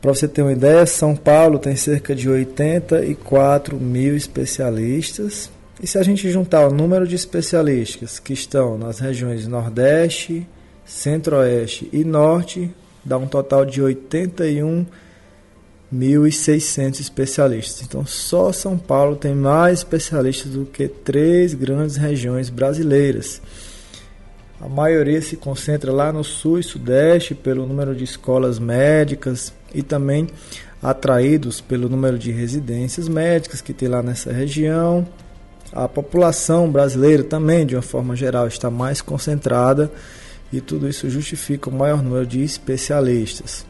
Para 0.00 0.14
você 0.14 0.26
ter 0.26 0.40
uma 0.40 0.52
ideia, 0.52 0.86
São 0.86 1.14
Paulo 1.14 1.58
tem 1.58 1.76
cerca 1.76 2.14
de 2.14 2.30
84 2.30 3.76
mil 3.78 4.16
especialistas. 4.16 5.50
E 5.82 5.86
se 5.86 5.98
a 5.98 6.02
gente 6.02 6.30
juntar 6.30 6.66
o 6.66 6.72
número 6.72 7.06
de 7.06 7.14
especialistas 7.14 8.18
que 8.18 8.32
estão 8.32 8.78
nas 8.78 8.98
regiões 8.98 9.46
Nordeste, 9.46 10.48
Centro-Oeste 10.86 11.90
e 11.92 12.04
Norte, 12.04 12.70
dá 13.04 13.18
um 13.18 13.26
total 13.26 13.66
de 13.66 13.82
81 13.82 14.86
1.600 15.92 17.00
especialistas. 17.00 17.82
Então, 17.82 18.06
só 18.06 18.50
São 18.50 18.78
Paulo 18.78 19.16
tem 19.16 19.34
mais 19.34 19.80
especialistas 19.80 20.52
do 20.52 20.64
que 20.64 20.88
três 20.88 21.52
grandes 21.52 21.96
regiões 21.96 22.48
brasileiras. 22.48 23.42
A 24.60 24.68
maioria 24.68 25.20
se 25.20 25.36
concentra 25.36 25.92
lá 25.92 26.12
no 26.12 26.22
sul 26.22 26.58
e 26.58 26.62
sudeste 26.62 27.34
pelo 27.34 27.66
número 27.66 27.94
de 27.94 28.04
escolas 28.04 28.58
médicas 28.58 29.52
e 29.74 29.82
também 29.82 30.28
atraídos 30.80 31.60
pelo 31.60 31.88
número 31.88 32.18
de 32.18 32.30
residências 32.30 33.08
médicas 33.08 33.60
que 33.60 33.72
tem 33.72 33.88
lá 33.88 34.02
nessa 34.02 34.32
região. 34.32 35.06
A 35.72 35.88
população 35.88 36.70
brasileira 36.70 37.24
também, 37.24 37.66
de 37.66 37.74
uma 37.74 37.82
forma 37.82 38.14
geral, 38.14 38.46
está 38.46 38.70
mais 38.70 39.00
concentrada 39.00 39.90
e 40.52 40.60
tudo 40.60 40.88
isso 40.88 41.10
justifica 41.10 41.68
o 41.68 41.72
maior 41.72 42.02
número 42.02 42.26
de 42.26 42.42
especialistas. 42.42 43.66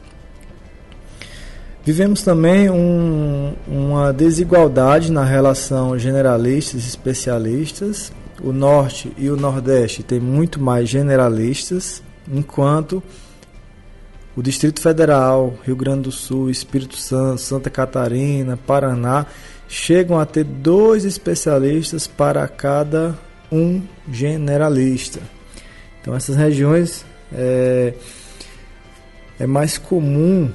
Vivemos 1.84 2.22
também 2.22 2.70
um, 2.70 3.54
uma 3.66 4.12
desigualdade 4.12 5.10
na 5.10 5.24
relação 5.24 5.98
generalistas 5.98 6.84
e 6.84 6.88
especialistas. 6.88 8.12
O 8.40 8.52
Norte 8.52 9.12
e 9.18 9.28
o 9.28 9.36
Nordeste 9.36 10.04
têm 10.04 10.20
muito 10.20 10.60
mais 10.60 10.88
generalistas, 10.88 12.00
enquanto 12.30 13.02
o 14.36 14.42
Distrito 14.42 14.80
Federal, 14.80 15.54
Rio 15.64 15.74
Grande 15.74 16.02
do 16.02 16.12
Sul, 16.12 16.50
Espírito 16.50 16.96
Santo, 16.96 17.40
Santa 17.40 17.68
Catarina, 17.68 18.56
Paraná 18.56 19.26
chegam 19.68 20.20
a 20.20 20.24
ter 20.24 20.44
dois 20.44 21.04
especialistas 21.04 22.06
para 22.06 22.46
cada 22.46 23.18
um 23.50 23.82
generalista. 24.10 25.18
Então, 26.00 26.14
essas 26.14 26.36
regiões 26.36 27.04
é, 27.32 27.92
é 29.38 29.46
mais 29.46 29.78
comum 29.78 30.50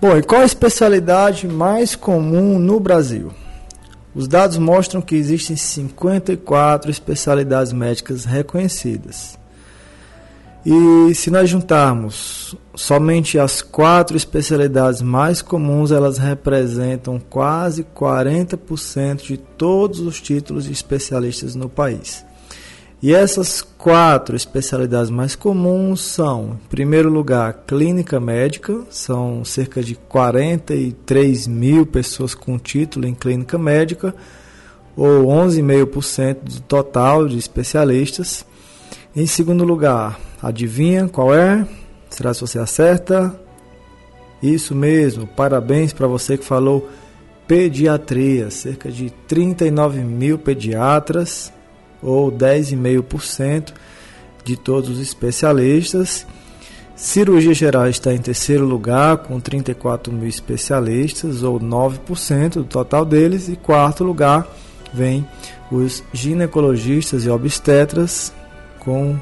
Bom, 0.00 0.16
e 0.16 0.22
qual 0.22 0.42
a 0.42 0.46
especialidade 0.46 1.48
mais 1.48 1.96
comum 1.96 2.58
no 2.58 2.78
Brasil? 2.78 3.32
Os 4.14 4.26
dados 4.26 4.56
mostram 4.56 5.00
que 5.00 5.16
existem 5.16 5.56
54 5.56 6.90
especialidades 6.90 7.72
médicas 7.72 8.24
reconhecidas. 8.24 9.37
E 10.70 11.14
se 11.14 11.30
nós 11.30 11.48
juntarmos 11.48 12.54
somente 12.74 13.38
as 13.38 13.62
quatro 13.62 14.18
especialidades 14.18 15.00
mais 15.00 15.40
comuns, 15.40 15.90
elas 15.90 16.18
representam 16.18 17.18
quase 17.18 17.84
40% 17.96 19.22
de 19.22 19.38
todos 19.38 20.00
os 20.00 20.20
títulos 20.20 20.64
de 20.64 20.72
especialistas 20.72 21.54
no 21.54 21.70
país. 21.70 22.22
E 23.00 23.14
essas 23.14 23.62
quatro 23.62 24.36
especialidades 24.36 25.08
mais 25.08 25.34
comuns 25.34 26.02
são, 26.02 26.58
em 26.62 26.68
primeiro 26.68 27.08
lugar, 27.08 27.64
clínica 27.66 28.20
médica, 28.20 28.78
são 28.90 29.46
cerca 29.46 29.82
de 29.82 29.94
43 29.94 31.46
mil 31.46 31.86
pessoas 31.86 32.34
com 32.34 32.58
título 32.58 33.06
em 33.06 33.14
clínica 33.14 33.56
médica, 33.56 34.14
ou 34.94 35.28
11,5% 35.28 36.36
do 36.42 36.60
total 36.60 37.26
de 37.26 37.38
especialistas. 37.38 38.44
Em 39.16 39.26
segundo 39.26 39.64
lugar, 39.64 40.27
adivinha 40.42 41.08
qual 41.08 41.34
é? 41.34 41.66
Será 42.10 42.32
se 42.32 42.40
você 42.40 42.58
acerta? 42.58 43.38
Isso 44.42 44.74
mesmo, 44.74 45.26
parabéns 45.26 45.92
para 45.92 46.06
você 46.06 46.38
que 46.38 46.44
falou 46.44 46.88
pediatria, 47.46 48.50
cerca 48.50 48.90
de 48.90 49.10
39 49.26 50.00
mil 50.00 50.38
pediatras 50.38 51.52
ou 52.02 52.30
10,5% 52.30 53.72
de 54.44 54.56
todos 54.56 54.90
os 54.90 55.00
especialistas. 55.00 56.26
Cirurgia 56.94 57.54
geral 57.54 57.88
está 57.88 58.12
em 58.12 58.18
terceiro 58.18 58.64
lugar, 58.64 59.18
com 59.18 59.38
34 59.38 60.12
mil 60.12 60.28
especialistas, 60.28 61.42
ou 61.42 61.60
9% 61.60 62.54
do 62.54 62.64
total 62.64 63.04
deles. 63.04 63.48
E 63.48 63.54
quarto 63.56 64.02
lugar 64.02 64.46
vem 64.92 65.26
os 65.70 66.02
ginecologistas 66.12 67.24
e 67.24 67.30
obstetras, 67.30 68.32
com 68.80 69.16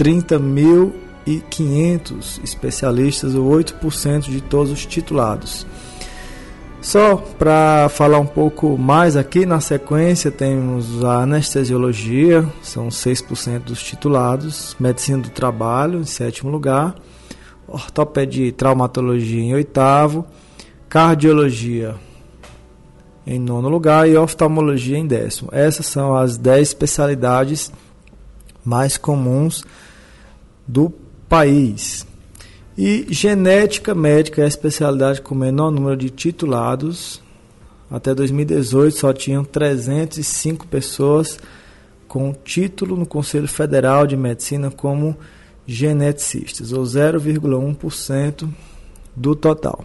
30.500 0.00 2.40
especialistas, 2.42 3.34
ou 3.34 3.50
8% 3.50 4.30
de 4.30 4.40
todos 4.40 4.72
os 4.72 4.86
titulados. 4.86 5.66
Só 6.80 7.16
para 7.16 7.90
falar 7.90 8.18
um 8.18 8.26
pouco 8.26 8.78
mais 8.78 9.14
aqui, 9.14 9.44
na 9.44 9.60
sequência 9.60 10.30
temos 10.30 11.04
a 11.04 11.24
anestesiologia, 11.24 12.48
são 12.62 12.88
6% 12.88 13.64
dos 13.64 13.82
titulados, 13.82 14.74
medicina 14.80 15.18
do 15.18 15.28
trabalho 15.28 16.00
em 16.00 16.06
sétimo 16.06 16.50
lugar, 16.50 16.94
ortopedia 17.68 18.46
e 18.46 18.52
traumatologia 18.52 19.42
em 19.42 19.52
oitavo, 19.52 20.24
cardiologia 20.88 21.94
em 23.26 23.38
nono 23.38 23.68
lugar 23.68 24.08
e 24.08 24.16
oftalmologia 24.16 24.96
em 24.96 25.06
décimo. 25.06 25.50
Essas 25.52 25.84
são 25.84 26.16
as 26.16 26.38
10 26.38 26.68
especialidades 26.68 27.70
mais 28.64 28.96
comuns 28.96 29.62
do 30.70 30.92
país. 31.28 32.06
E 32.78 33.06
genética 33.10 33.94
médica 33.94 34.40
é 34.40 34.44
a 34.44 34.48
especialidade 34.48 35.20
com 35.20 35.34
menor 35.34 35.70
número 35.70 35.96
de 35.96 36.08
titulados. 36.10 37.20
Até 37.90 38.14
2018 38.14 38.96
só 38.96 39.12
tinham 39.12 39.44
305 39.44 40.66
pessoas 40.66 41.38
com 42.06 42.32
título 42.32 42.96
no 42.96 43.04
Conselho 43.04 43.48
Federal 43.48 44.06
de 44.06 44.16
Medicina 44.16 44.70
como 44.70 45.16
geneticistas, 45.66 46.72
ou 46.72 46.82
0,1% 46.82 48.48
do 49.14 49.36
total. 49.36 49.84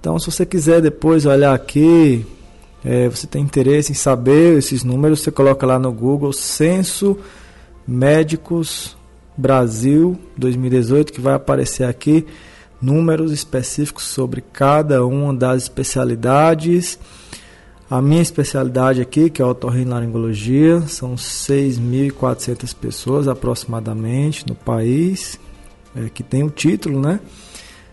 Então, 0.00 0.18
se 0.18 0.30
você 0.30 0.44
quiser 0.44 0.80
depois 0.80 1.26
olhar 1.26 1.54
aqui, 1.54 2.26
é, 2.84 3.08
você 3.08 3.26
tem 3.26 3.42
interesse 3.42 3.92
em 3.92 3.94
saber 3.94 4.58
esses 4.58 4.82
números, 4.84 5.20
você 5.20 5.30
coloca 5.30 5.66
lá 5.66 5.78
no 5.78 5.92
Google 5.92 6.32
Censo 6.32 7.16
Médicos 7.86 8.96
Brasil 9.36 10.18
2018, 10.36 11.12
que 11.12 11.20
vai 11.20 11.34
aparecer 11.34 11.84
aqui 11.84 12.26
números 12.80 13.32
específicos 13.32 14.04
sobre 14.04 14.40
cada 14.40 15.04
uma 15.04 15.34
das 15.34 15.64
especialidades. 15.64 16.98
A 17.90 18.00
minha 18.00 18.22
especialidade 18.22 19.00
aqui, 19.00 19.28
que 19.28 19.42
é 19.42 19.44
a 19.44 19.48
otorrinolaringologia, 19.48 20.80
são 20.82 21.14
6.400 21.14 22.74
pessoas 22.74 23.28
aproximadamente 23.28 24.46
no 24.46 24.54
país, 24.54 25.38
é, 25.94 26.08
que 26.08 26.22
tem 26.22 26.42
o 26.42 26.50
título, 26.50 27.00
né? 27.00 27.20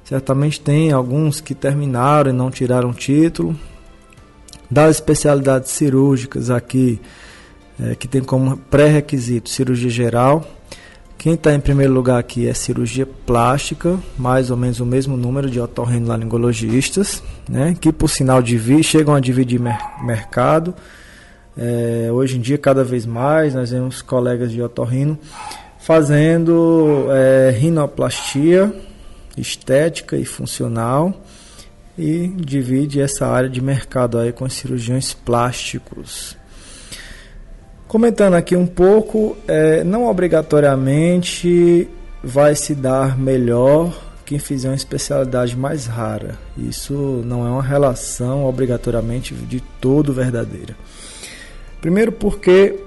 Certamente 0.03 0.59
tem 0.59 0.91
alguns 0.91 1.39
que 1.39 1.55
terminaram 1.55 2.31
e 2.31 2.33
não 2.33 2.51
tiraram 2.51 2.93
título. 2.93 3.57
Das 4.69 4.97
especialidades 4.97 5.71
cirúrgicas 5.71 6.49
aqui, 6.49 6.99
é, 7.82 7.95
que 7.95 8.07
tem 8.07 8.21
como 8.21 8.57
pré-requisito 8.57 9.49
cirurgia 9.49 9.89
geral, 9.89 10.45
quem 11.21 11.36
está 11.36 11.53
em 11.53 11.59
primeiro 11.59 11.93
lugar 11.93 12.17
aqui 12.17 12.47
é 12.47 12.53
cirurgia 12.53 13.05
plástica, 13.05 13.95
mais 14.17 14.49
ou 14.49 14.57
menos 14.57 14.79
o 14.79 14.86
mesmo 14.88 15.15
número 15.15 15.51
de 15.51 15.59
otorrinolaringologistas, 15.59 17.21
né, 17.47 17.77
que 17.79 17.91
por 17.93 18.09
sinal 18.09 18.41
divide, 18.41 18.82
chegam 18.82 19.13
a 19.13 19.19
dividir 19.19 19.59
mer 19.59 19.77
mercado. 20.03 20.73
É, 21.55 22.09
hoje 22.11 22.39
em 22.39 22.41
dia, 22.41 22.57
cada 22.57 22.84
vez 22.84 23.05
mais, 23.05 23.53
nós 23.53 23.69
vemos 23.69 24.01
colegas 24.01 24.51
de 24.51 24.63
otorrino 24.63 25.15
fazendo 25.77 27.05
é, 27.11 27.51
rinoplastia 27.51 28.73
estética 29.38 30.17
e 30.17 30.25
funcional 30.25 31.13
e 31.95 32.29
divide 32.29 32.99
essa 32.99 33.27
área 33.27 33.47
de 33.47 33.61
mercado 33.61 34.17
aí 34.17 34.32
com 34.32 34.49
cirurgiões 34.49 35.13
plásticos. 35.13 36.36
Comentando 37.91 38.35
aqui 38.35 38.55
um 38.55 38.65
pouco, 38.65 39.35
é, 39.45 39.83
não 39.83 40.05
obrigatoriamente 40.05 41.89
vai 42.23 42.55
se 42.55 42.73
dar 42.73 43.17
melhor 43.17 43.93
quem 44.25 44.39
fizer 44.39 44.69
uma 44.69 44.77
especialidade 44.77 45.57
mais 45.57 45.87
rara. 45.87 46.39
Isso 46.57 46.93
não 47.25 47.45
é 47.45 47.49
uma 47.49 47.61
relação 47.61 48.45
obrigatoriamente 48.45 49.33
de 49.33 49.59
todo 49.81 50.13
verdadeira. 50.13 50.73
Primeiro, 51.81 52.13
porque 52.13 52.79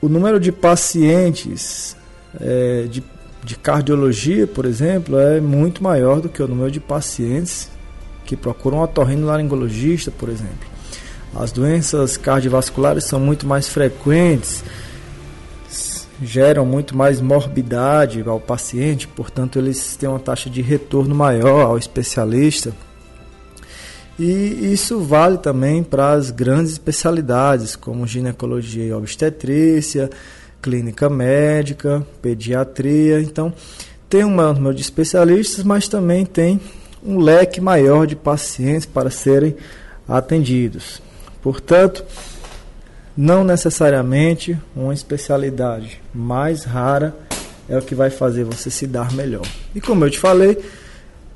o 0.00 0.08
número 0.08 0.40
de 0.40 0.50
pacientes 0.50 1.96
é, 2.40 2.88
de, 2.90 3.00
de 3.44 3.54
cardiologia, 3.54 4.44
por 4.44 4.64
exemplo, 4.64 5.16
é 5.20 5.40
muito 5.40 5.84
maior 5.84 6.20
do 6.20 6.28
que 6.28 6.42
o 6.42 6.48
número 6.48 6.68
de 6.72 6.80
pacientes 6.80 7.70
que 8.24 8.36
procuram 8.36 8.78
um 8.78 8.82
otorrinolaringologista, 8.82 10.10
por 10.10 10.28
exemplo. 10.28 10.71
As 11.34 11.50
doenças 11.50 12.16
cardiovasculares 12.16 13.04
são 13.04 13.18
muito 13.18 13.46
mais 13.46 13.68
frequentes, 13.68 14.62
geram 16.22 16.64
muito 16.64 16.96
mais 16.96 17.20
morbidade 17.20 18.22
ao 18.26 18.38
paciente, 18.38 19.08
portanto, 19.08 19.58
eles 19.58 19.96
têm 19.96 20.08
uma 20.08 20.18
taxa 20.18 20.48
de 20.50 20.60
retorno 20.60 21.14
maior 21.14 21.66
ao 21.66 21.78
especialista. 21.78 22.72
E 24.18 24.72
isso 24.72 25.00
vale 25.00 25.38
também 25.38 25.82
para 25.82 26.12
as 26.12 26.30
grandes 26.30 26.72
especialidades, 26.72 27.74
como 27.74 28.06
ginecologia 28.06 28.84
e 28.84 28.92
obstetrícia, 28.92 30.10
clínica 30.60 31.08
médica, 31.08 32.06
pediatria. 32.20 33.20
Então, 33.20 33.52
tem 34.08 34.24
um 34.24 34.30
número 34.30 34.74
de 34.74 34.82
especialistas, 34.82 35.64
mas 35.64 35.88
também 35.88 36.24
tem 36.26 36.60
um 37.04 37.18
leque 37.18 37.60
maior 37.60 38.06
de 38.06 38.14
pacientes 38.14 38.86
para 38.86 39.10
serem 39.10 39.56
atendidos. 40.06 41.00
Portanto, 41.42 42.04
não 43.16 43.44
necessariamente 43.44 44.56
uma 44.74 44.94
especialidade 44.94 46.00
mais 46.14 46.64
rara 46.64 47.14
é 47.68 47.76
o 47.76 47.82
que 47.82 47.94
vai 47.94 48.10
fazer 48.10 48.44
você 48.44 48.70
se 48.70 48.86
dar 48.86 49.12
melhor. 49.12 49.46
E 49.74 49.80
como 49.80 50.04
eu 50.04 50.10
te 50.10 50.18
falei, 50.18 50.58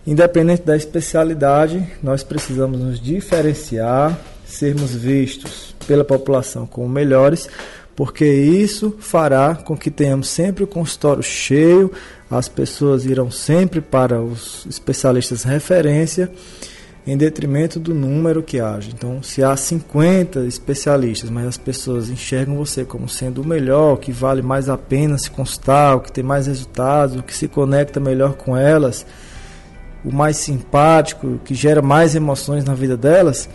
independente 0.07 0.63
da 0.63 0.77
especialidade, 0.77 1.87
nós 2.03 2.23
precisamos 2.23 2.79
nos 2.81 3.01
diferenciar, 3.01 4.19
sermos 4.47 4.95
vistos 4.95 5.75
pela 5.87 6.05
população 6.05 6.67
como 6.67 6.89
melhores, 6.89 7.49
porque 7.95 8.27
isso 8.27 8.95
fará 9.01 9.55
com 9.55 9.77
que 9.77 9.91
tenhamos 9.91 10.29
sempre 10.29 10.65
o 10.65 10.67
consultório 10.67 11.23
cheio, 11.23 11.91
as 12.31 12.49
pessoas 12.49 13.05
irão 13.05 13.31
sempre 13.31 13.81
para 13.81 14.21
os 14.21 14.67
especialistas 14.67 15.43
referência 15.43 16.31
em 17.07 17.17
detrimento 17.17 17.79
do 17.79 17.95
número 17.95 18.43
que 18.43 18.59
haja. 18.59 18.91
Então, 18.93 19.23
se 19.23 19.45
há 19.45 19.57
50 19.57 20.41
especialistas, 20.41 21.31
mas 21.31 21.47
as 21.47 21.57
pessoas 21.57 22.11
enxergam 22.11 22.57
você 22.57 22.85
como 22.85 23.09
sendo 23.09 23.43
o 23.43 23.47
melhor, 23.47 23.95
o 23.95 23.97
que 23.97 24.11
vale 24.11 24.43
mais 24.43 24.69
a 24.69 24.77
pena 24.77 25.17
se 25.17 25.31
consultar, 25.31 25.97
o 25.97 26.01
que 26.01 26.11
tem 26.11 26.25
mais 26.25 26.49
resultados, 26.49 27.17
o 27.17 27.23
que 27.23 27.35
se 27.35 27.47
conecta 27.47 28.01
melhor 28.01 28.35
com 28.35 28.57
elas, 28.57 29.07
o 30.05 30.13
mais 30.13 30.37
simpático, 30.37 31.27
o 31.27 31.39
que 31.39 31.55
gera 31.55 31.81
mais 31.81 32.17
emoções 32.17 32.65
na 32.65 32.75
vida 32.75 32.97
delas, 32.97 33.49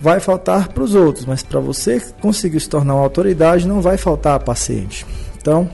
vai 0.00 0.18
faltar 0.18 0.68
para 0.68 0.82
os 0.82 0.94
outros, 0.94 1.26
mas 1.26 1.42
para 1.42 1.60
você 1.60 2.00
conseguir 2.20 2.60
se 2.60 2.68
tornar 2.68 2.94
uma 2.94 3.02
autoridade, 3.02 3.68
não 3.68 3.82
vai 3.82 3.98
faltar 3.98 4.36
a 4.36 4.40
paciente. 4.40 5.04
Então, 5.36 5.68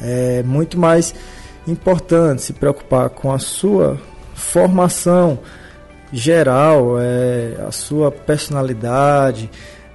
é 0.00 0.44
muito 0.44 0.78
mais 0.78 1.12
importante 1.66 2.42
se 2.42 2.52
preocupar 2.52 3.08
com 3.10 3.32
a 3.32 3.38
sua 3.38 3.98
formação 4.34 5.40
geral, 6.12 7.00
é, 7.00 7.56
a 7.66 7.72
sua 7.72 8.10
personalidade, 8.12 9.50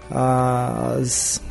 as, 0.09 1.41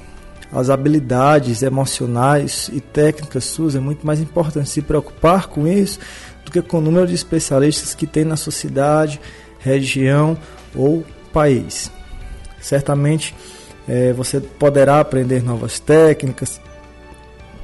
as 0.53 0.71
habilidades 0.71 1.63
emocionais 1.63 2.69
e 2.73 2.81
técnicas 2.81 3.45
suas, 3.45 3.77
é 3.77 3.81
muito 3.81 4.07
mais 4.07 4.21
importante 4.21 4.69
se 4.69 4.83
preocupar 4.83 5.47
com 5.47 5.67
isso 5.67 6.01
do 6.45 6.51
que 6.51 6.61
com 6.63 6.79
o 6.79 6.81
número 6.81 7.07
de 7.07 7.15
especialistas 7.15 7.95
que 7.95 8.07
tem 8.07 8.25
na 8.25 8.37
sua 8.37 8.53
cidade, 8.53 9.21
região 9.59 10.37
ou 10.75 11.05
país. 11.33 11.91
Certamente 12.61 13.35
é, 13.89 14.13
você 14.13 14.41
poderá 14.41 15.01
aprender 15.01 15.43
novas 15.43 15.79
técnicas, 15.79 16.61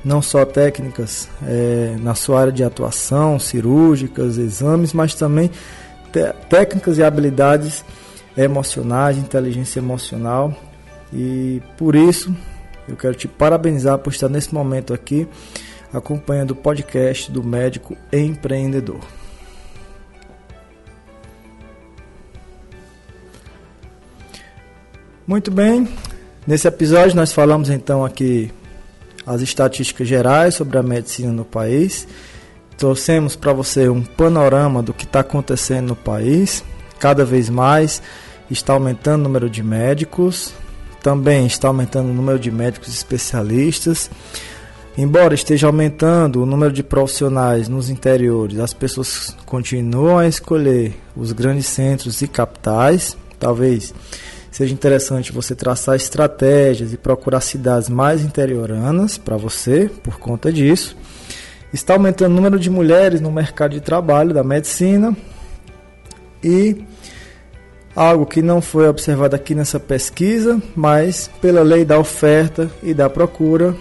não 0.04 0.20
só 0.20 0.44
técnicas 0.44 1.28
é, 1.44 1.96
na 2.00 2.14
sua 2.14 2.40
área 2.40 2.52
de 2.52 2.62
atuação, 2.62 3.38
cirúrgicas, 3.38 4.36
exames, 4.36 4.92
mas 4.92 5.14
também 5.14 5.50
técnicas 6.48 6.98
e 6.98 7.02
habilidades 7.02 7.84
emocionais, 8.36 9.16
inteligência 9.16 9.80
emocional. 9.80 10.54
E 11.12 11.60
por 11.76 11.94
isso 11.94 12.34
eu 12.88 12.96
quero 12.96 13.14
te 13.14 13.28
parabenizar 13.28 13.98
por 13.98 14.12
estar 14.12 14.28
nesse 14.28 14.54
momento 14.54 14.92
aqui 14.92 15.28
acompanhando 15.92 16.52
o 16.52 16.56
podcast 16.56 17.30
do 17.30 17.44
médico 17.44 17.96
empreendedor. 18.12 19.00
Muito 25.26 25.50
bem, 25.50 25.86
nesse 26.46 26.66
episódio 26.66 27.14
nós 27.14 27.32
falamos 27.32 27.70
então 27.70 28.04
aqui 28.04 28.50
as 29.24 29.40
estatísticas 29.40 30.08
gerais 30.08 30.54
sobre 30.54 30.78
a 30.78 30.82
medicina 30.82 31.30
no 31.30 31.44
país 31.44 32.08
trouxemos 32.82 33.36
para 33.36 33.52
você 33.52 33.88
um 33.88 34.02
panorama 34.02 34.82
do 34.82 34.92
que 34.92 35.04
está 35.04 35.20
acontecendo 35.20 35.90
no 35.90 35.94
país. 35.94 36.64
Cada 36.98 37.24
vez 37.24 37.48
mais 37.48 38.02
está 38.50 38.72
aumentando 38.72 39.20
o 39.20 39.22
número 39.22 39.48
de 39.48 39.62
médicos, 39.62 40.52
também 41.00 41.46
está 41.46 41.68
aumentando 41.68 42.10
o 42.10 42.12
número 42.12 42.40
de 42.40 42.50
médicos 42.50 42.88
especialistas. 42.88 44.10
Embora 44.98 45.32
esteja 45.32 45.68
aumentando 45.68 46.42
o 46.42 46.46
número 46.46 46.72
de 46.72 46.82
profissionais 46.82 47.68
nos 47.68 47.88
interiores, 47.88 48.58
as 48.58 48.74
pessoas 48.74 49.36
continuam 49.46 50.18
a 50.18 50.26
escolher 50.26 50.92
os 51.14 51.30
grandes 51.30 51.66
centros 51.66 52.20
e 52.20 52.26
capitais. 52.26 53.16
Talvez 53.38 53.94
seja 54.50 54.74
interessante 54.74 55.30
você 55.30 55.54
traçar 55.54 55.94
estratégias 55.94 56.92
e 56.92 56.96
procurar 56.96 57.42
cidades 57.42 57.88
mais 57.88 58.22
interioranas 58.22 59.18
para 59.18 59.36
você 59.36 59.88
por 60.02 60.18
conta 60.18 60.52
disso. 60.52 60.96
Está 61.72 61.94
aumentando 61.94 62.32
o 62.32 62.34
número 62.34 62.58
de 62.58 62.68
mulheres 62.68 63.20
no 63.20 63.32
mercado 63.32 63.72
de 63.72 63.80
trabalho 63.80 64.34
da 64.34 64.44
medicina 64.44 65.16
e 66.42 66.84
algo 67.96 68.26
que 68.26 68.42
não 68.42 68.60
foi 68.60 68.88
observado 68.88 69.34
aqui 69.34 69.54
nessa 69.54 69.80
pesquisa, 69.80 70.60
mas 70.76 71.30
pela 71.40 71.62
lei 71.62 71.84
da 71.84 71.98
oferta 71.98 72.70
e 72.82 72.92
da 72.92 73.08
procura, 73.08 73.74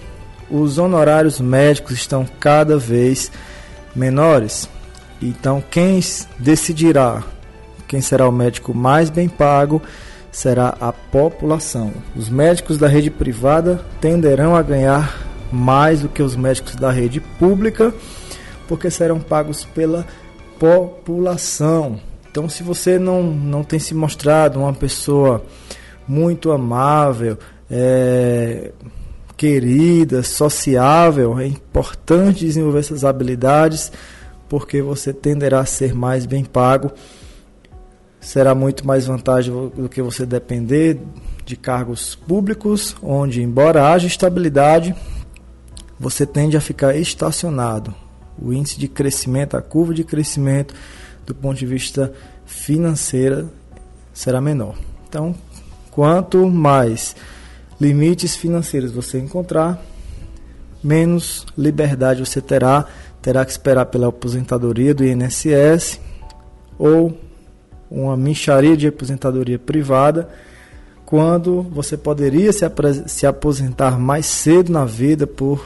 os 0.50 0.78
honorários 0.78 1.40
médicos 1.40 1.94
estão 1.94 2.26
cada 2.40 2.78
vez 2.78 3.32
menores. 3.96 4.70
Então, 5.22 5.64
quem 5.70 6.00
decidirá 6.40 7.24
quem 7.92 8.00
será 8.00 8.26
o 8.26 8.32
médico 8.32 8.74
mais 8.74 9.10
bem 9.10 9.28
pago 9.28 9.82
será 10.32 10.78
a 10.80 10.94
população. 10.94 11.92
Os 12.16 12.30
médicos 12.30 12.78
da 12.78 12.88
rede 12.88 13.12
privada 13.12 13.82
tenderão 14.00 14.56
a 14.56 14.62
ganhar 14.62 15.28
mais 15.52 16.02
do 16.02 16.10
que 16.10 16.22
os 16.22 16.36
médicos 16.36 16.76
da 16.76 16.92
rede 16.92 17.20
pública, 17.20 17.94
porque 18.68 18.90
serão 18.90 19.20
pagos 19.20 19.66
pela 19.66 20.06
população. 20.60 22.00
Então, 22.30 22.48
se 22.48 22.64
você 22.64 22.98
não, 22.98 23.24
não 23.24 23.64
tem 23.64 23.80
se 23.80 23.94
mostrado 23.94 24.60
uma 24.60 24.74
pessoa 24.74 25.44
muito 26.08 26.52
amável, 26.52 27.38
é, 27.70 28.72
querida, 29.36 30.24
sociável, 30.24 31.40
é 31.40 31.48
importante 31.48 32.46
desenvolver 32.46 32.80
essas 32.80 33.04
habilidades, 33.04 33.92
porque 34.48 34.82
você 34.82 35.12
tenderá 35.12 35.62
a 35.62 35.66
ser 35.66 35.96
mais 35.96 36.26
bem 36.26 36.46
pago. 36.46 36.92
Será 38.20 38.54
muito 38.54 38.86
mais 38.86 39.08
vantagem 39.08 39.52
do 39.76 39.90
que 39.90 40.02
você 40.02 40.26
depender 40.26 41.00
de 41.44 41.56
cargos 41.56 42.14
públicos, 42.14 42.96
onde, 43.02 43.42
embora 43.42 43.92
haja 43.92 44.06
estabilidade, 44.06 44.96
você 46.02 46.26
tende 46.26 46.58
a 46.58 46.62
ficar 46.62 46.96
estacionado. 46.96 47.94
O 48.42 48.52
índice 48.52 48.80
de 48.80 48.88
crescimento, 48.88 49.56
a 49.56 49.62
curva 49.62 49.94
de 49.94 50.04
crescimento 50.04 50.74
do 51.28 51.36
ponto 51.36 51.60
de 51.60 51.66
vista 51.68 52.12
financeiro 52.44 53.52
será 54.12 54.42
menor. 54.42 54.76
Então, 55.08 55.36
quanto 55.92 56.50
mais 56.50 57.16
limites 57.80 58.36
financeiros 58.36 58.92
você 58.92 59.20
encontrar, 59.20 59.80
menos 60.84 61.46
liberdade 61.56 62.26
você 62.26 62.42
terá. 62.42 62.88
Terá 63.22 63.46
que 63.46 63.52
esperar 63.52 63.86
pela 63.86 64.08
aposentadoria 64.08 64.96
do 64.96 65.06
INSS 65.06 66.00
ou 66.80 67.16
uma 67.92 68.18
micharia 68.18 68.76
de 68.76 68.88
aposentadoria 68.88 69.60
privada, 69.60 70.28
quando 71.06 71.62
você 71.62 71.96
poderia 71.96 72.52
se, 72.52 72.66
se 73.06 73.28
aposentar 73.28 74.00
mais 74.00 74.26
cedo 74.26 74.72
na 74.72 74.84
vida 74.84 75.28
por 75.28 75.64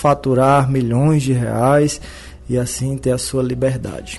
faturar 0.00 0.70
milhões 0.70 1.22
de 1.22 1.34
reais 1.34 2.00
e 2.48 2.56
assim 2.56 2.96
ter 2.96 3.10
a 3.10 3.18
sua 3.18 3.42
liberdade. 3.42 4.18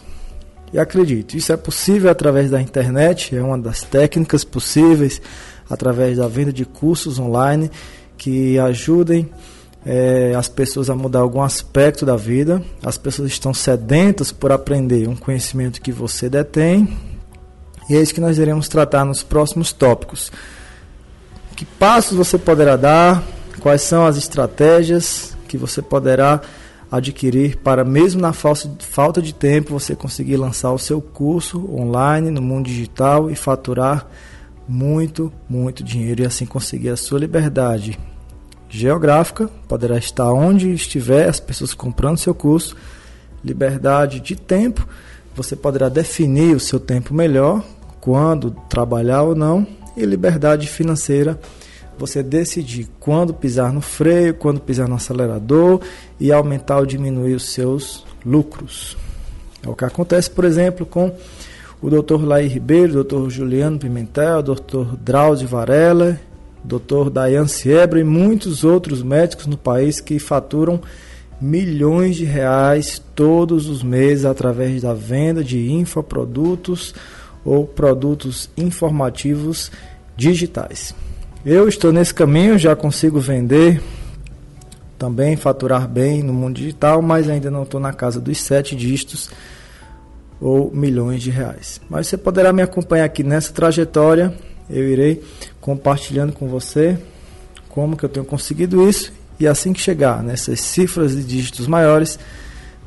E 0.72 0.78
acredito, 0.78 1.36
isso 1.36 1.52
é 1.52 1.58
possível 1.58 2.12
através 2.12 2.52
da 2.52 2.62
internet, 2.62 3.36
é 3.36 3.42
uma 3.42 3.58
das 3.58 3.82
técnicas 3.82 4.44
possíveis, 4.44 5.20
através 5.68 6.20
da 6.20 6.28
venda 6.28 6.54
de 6.54 6.66
cursos 6.66 7.18
online 7.18 7.72
que 8.16 8.60
ajudem 8.60 9.28
é, 9.84 10.36
as 10.38 10.48
pessoas 10.48 10.88
a 10.88 10.96
mudar 10.96 11.22
algum 11.22 11.42
aspecto 11.42 12.06
da 12.06 12.16
vida. 12.16 12.62
As 12.84 13.00
pessoas 13.00 13.32
estão 13.32 13.52
sedentas 13.52 14.32
por 14.32 14.52
aprender 14.52 15.10
um 15.10 15.16
conhecimento 15.16 15.82
que 15.82 15.92
você 15.92 16.30
detém. 16.30 16.96
E 17.90 17.96
é 17.96 18.02
isso 18.02 18.14
que 18.14 18.22
nós 18.22 18.38
iremos 18.38 18.68
tratar 18.68 19.04
nos 19.04 19.24
próximos 19.24 19.74
tópicos. 19.74 20.32
Que 21.56 21.66
passos 21.66 22.16
você 22.16 22.38
poderá 22.38 22.76
dar? 22.76 23.24
Quais 23.60 23.82
são 23.82 24.06
as 24.06 24.16
estratégias 24.16 25.31
que 25.52 25.58
você 25.58 25.82
poderá 25.82 26.40
adquirir 26.90 27.58
para 27.58 27.84
mesmo 27.84 28.22
na 28.22 28.32
falta 28.32 29.22
de 29.22 29.34
tempo 29.34 29.78
você 29.78 29.94
conseguir 29.94 30.38
lançar 30.38 30.72
o 30.72 30.80
seu 30.80 31.02
curso 31.02 31.70
online 31.74 32.32
no 32.32 32.42
mundo 32.42 32.68
digital 32.68 33.30
e 33.30 33.36
faturar 33.36 34.08
muito, 34.66 35.32
muito 35.50 35.84
dinheiro 35.84 36.24
e 36.24 36.26
assim 36.26 36.46
conseguir 36.46 36.90
a 36.90 36.96
sua 36.96 37.20
liberdade 37.20 38.00
geográfica, 38.70 39.50
poderá 39.68 39.98
estar 39.98 40.32
onde 40.32 40.72
estiver 40.72 41.28
as 41.28 41.42
pessoas 41.42 41.74
comprando 41.74 42.18
seu 42.18 42.34
curso, 42.34 42.78
liberdade 43.44 44.22
de 44.22 44.38
tempo, 44.38 44.88
você 45.36 45.54
poderá 45.54 45.90
definir 45.90 46.56
o 46.56 46.60
seu 46.62 46.80
tempo 46.80 47.14
melhor, 47.14 47.62
quando 48.00 48.52
trabalhar 48.70 49.24
ou 49.24 49.36
não, 49.36 49.68
e 49.98 50.06
liberdade 50.06 50.68
financeira 50.68 51.38
você 52.02 52.24
decidir 52.24 52.90
quando 53.00 53.34
pisar 53.34 53.72
no 53.72 53.80
freio, 53.80 54.34
quando 54.34 54.60
pisar 54.60 54.88
no 54.88 54.96
acelerador 54.96 55.80
e 56.20 56.32
aumentar 56.32 56.80
ou 56.80 56.86
diminuir 56.86 57.36
os 57.36 57.52
seus 57.52 58.06
lucros. 58.26 58.98
É 59.64 59.70
o 59.70 59.76
que 59.76 59.86
acontece, 59.86 60.30
por 60.30 60.44
exemplo, 60.44 60.86
com 60.86 61.16
o 61.82 61.90
Dr. 61.90 62.24
Laí 62.24 62.48
Ribeiro, 62.48 63.04
Dr. 63.04 63.30
Juliano 63.30 63.78
Pimentel, 63.78 64.42
Dr. 64.42 64.96
Drauzio 65.00 65.48
Varela, 65.48 66.20
Dr. 66.64 67.10
Dayan 67.12 67.48
Siebra 67.48 68.00
e 68.00 68.04
muitos 68.04 68.64
outros 68.64 69.04
médicos 69.04 69.46
no 69.46 69.58
país 69.58 70.00
que 70.00 70.18
faturam 70.18 70.82
milhões 71.40 72.16
de 72.16 72.26
reais 72.26 73.02
todos 73.16 73.68
os 73.68 73.84
meses 73.84 74.26
através 74.26 74.82
da 74.82 74.94
venda 74.94 75.44
de 75.44 75.72
infoprodutos 75.72 76.94
ou 77.46 77.66
produtos 77.66 78.50
informativos 78.58 79.72
digitais. 80.16 80.94
Eu 81.44 81.68
estou 81.68 81.92
nesse 81.92 82.14
caminho, 82.14 82.56
já 82.56 82.76
consigo 82.76 83.20
vender, 83.20 83.82
também 84.96 85.36
faturar 85.36 85.88
bem 85.88 86.22
no 86.22 86.32
mundo 86.32 86.58
digital, 86.58 87.02
mas 87.02 87.28
ainda 87.28 87.50
não 87.50 87.64
estou 87.64 87.80
na 87.80 87.92
casa 87.92 88.22
dos 88.22 88.40
sete 88.40 88.76
dígitos 88.76 89.28
ou 90.40 90.70
milhões 90.72 91.24
de 91.24 91.32
reais. 91.32 91.82
Mas 91.90 92.06
você 92.06 92.16
poderá 92.16 92.54
me 92.54 92.62
acompanhar 92.62 93.06
aqui 93.06 93.24
nessa 93.24 93.52
trajetória. 93.52 94.32
Eu 94.70 94.88
irei 94.88 95.24
compartilhando 95.60 96.32
com 96.32 96.48
você 96.48 96.96
como 97.70 97.98
que 97.98 98.04
eu 98.04 98.10
tenho 98.10 98.26
conseguido 98.26 98.88
isso 98.88 99.12
e 99.40 99.48
assim 99.48 99.74
que 99.74 99.82
chegar 99.82 100.22
nessas 100.22 100.60
cifras 100.60 101.16
de 101.16 101.24
dígitos 101.24 101.66
maiores, 101.66 102.20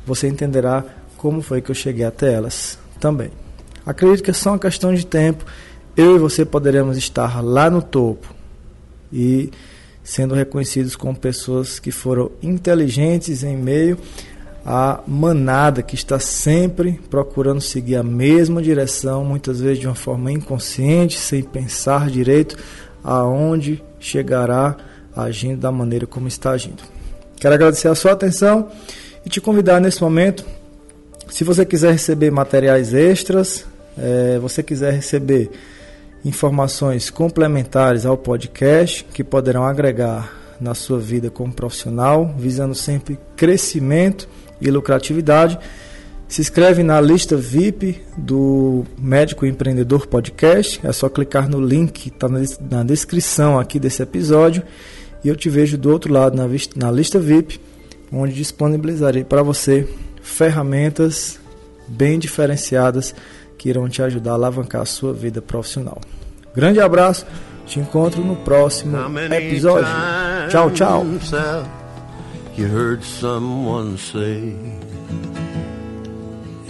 você 0.05 0.29
entenderá 0.29 0.81
como 1.17 1.41
foi 1.41 1.61
que 1.61 1.71
eu 1.71 1.75
cheguei 1.75 2.05
até 2.05 2.31
elas 2.31 2.79
também. 3.01 3.31
Acredito 3.85 4.23
que 4.23 4.31
é 4.31 4.33
só 4.33 4.51
uma 4.51 4.59
questão 4.59 4.93
de 4.93 5.05
tempo. 5.05 5.43
Eu 5.97 6.15
e 6.15 6.19
você 6.19 6.45
poderemos 6.45 6.95
estar 6.95 7.43
lá 7.43 7.69
no 7.69 7.81
topo 7.81 8.34
e 9.15 9.49
sendo 10.03 10.35
reconhecidos 10.35 10.95
como 10.95 11.17
pessoas 11.17 11.79
que 11.79 11.89
foram 11.89 12.29
inteligentes 12.43 13.43
em 13.43 13.55
meio 13.55 13.97
à 14.65 14.99
manada 15.07 15.81
que 15.81 15.95
está 15.95 16.19
sempre 16.19 16.99
procurando 17.09 17.61
seguir 17.61 17.95
a 17.95 18.03
mesma 18.03 18.61
direção, 18.61 19.23
muitas 19.23 19.61
vezes 19.61 19.79
de 19.79 19.87
uma 19.87 19.95
forma 19.95 20.31
inconsciente, 20.31 21.17
sem 21.17 21.41
pensar 21.41 22.09
direito 22.09 22.57
aonde 23.03 23.81
chegará 23.99 24.75
agindo 25.15 25.61
da 25.61 25.71
maneira 25.71 26.05
como 26.05 26.27
está 26.27 26.51
agindo. 26.51 26.83
Quero 27.37 27.53
agradecer 27.53 27.87
a 27.87 27.95
sua 27.95 28.11
atenção 28.11 28.69
e 29.25 29.29
te 29.29 29.39
convidar 29.39 29.79
nesse 29.79 30.01
momento, 30.01 30.45
se 31.29 31.43
você 31.43 31.65
quiser 31.65 31.93
receber 31.93 32.31
materiais 32.31 32.93
extras, 32.93 33.65
é, 33.97 34.37
você 34.39 34.61
quiser 34.61 34.93
receber 34.93 35.49
informações 36.25 37.11
complementares 37.11 38.03
ao 38.03 38.17
podcast 38.17 39.05
que 39.13 39.23
poderão 39.23 39.63
agregar 39.63 40.33
na 40.59 40.73
sua 40.73 40.97
vida 40.97 41.29
como 41.29 41.53
profissional, 41.53 42.33
visando 42.37 42.73
sempre 42.73 43.19
crescimento 43.35 44.27
e 44.59 44.71
lucratividade. 44.71 45.59
Se 46.27 46.41
inscreve 46.41 46.81
na 46.81 46.99
lista 46.99 47.37
VIP 47.37 48.01
do 48.17 48.83
Médico 48.97 49.45
Empreendedor 49.45 50.07
Podcast. 50.07 50.79
É 50.83 50.91
só 50.91 51.07
clicar 51.07 51.47
no 51.47 51.61
link 51.61 51.91
que 51.91 52.09
está 52.09 52.27
na 52.27 52.81
descrição 52.81 53.59
aqui 53.59 53.79
desse 53.79 54.01
episódio 54.01 54.63
e 55.23 55.29
eu 55.29 55.35
te 55.35 55.49
vejo 55.49 55.77
do 55.77 55.91
outro 55.91 56.11
lado 56.11 56.35
na, 56.35 56.47
na 56.75 56.91
lista 56.91 57.19
VIP, 57.19 57.61
onde 58.11 58.33
disponibilizarei 58.33 59.23
para 59.23 59.43
você 59.43 59.87
ferramentas 60.23 61.39
bem 61.87 62.17
diferenciadas 62.17 63.13
que 63.57 63.69
irão 63.69 63.87
te 63.89 64.01
ajudar 64.01 64.31
a 64.31 64.35
alavancar 64.35 64.81
a 64.81 64.85
sua 64.85 65.13
vida 65.13 65.41
profissional. 65.41 65.99
Grande 66.55 66.79
abraço, 66.79 67.25
te 67.65 67.79
encontro 67.79 68.23
no 68.23 68.35
próximo 68.35 68.97
episódio. 69.19 69.87
Tchau, 70.49 70.71
tchau. 70.71 71.05
You 72.57 72.67
heard 72.67 73.03
someone 73.03 73.97
say, 73.97 74.55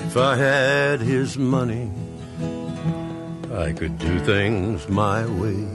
If 0.08 0.18
I 0.18 0.36
had 0.36 1.00
his 1.00 1.38
money, 1.38 1.92
I 3.54 3.72
could 3.72 4.00
do 4.00 4.20
things 4.20 4.90
my 4.90 5.26
way. 5.26 5.68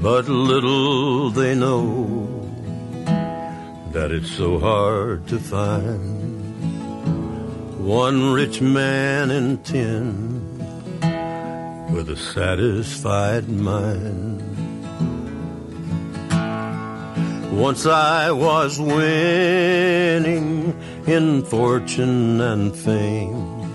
But 0.00 0.28
little 0.28 1.30
they 1.30 1.54
know 1.54 2.28
that 3.92 4.10
it's 4.12 4.30
so 4.30 4.58
hard 4.58 5.26
to 5.28 5.38
find 5.38 6.17
one 7.88 8.34
rich 8.34 8.60
man 8.60 9.30
in 9.30 9.56
ten 9.62 10.42
with 11.90 12.10
a 12.10 12.16
satisfied 12.16 13.48
mind. 13.48 14.42
Once 17.50 17.86
I 17.86 18.30
was 18.30 18.78
winning 18.78 20.78
in 21.06 21.42
fortune 21.46 22.42
and 22.42 22.76
fame, 22.76 23.72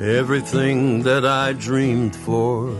everything 0.00 1.02
that 1.02 1.26
I 1.26 1.52
dreamed 1.52 2.16
for 2.16 2.74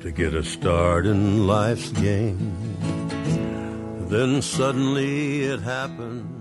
to 0.00 0.12
get 0.12 0.32
a 0.32 0.44
start 0.44 1.06
in 1.06 1.48
life's 1.48 1.90
game. 1.90 2.54
Then 4.08 4.42
suddenly 4.42 5.42
it 5.42 5.60
happened. 5.60 6.37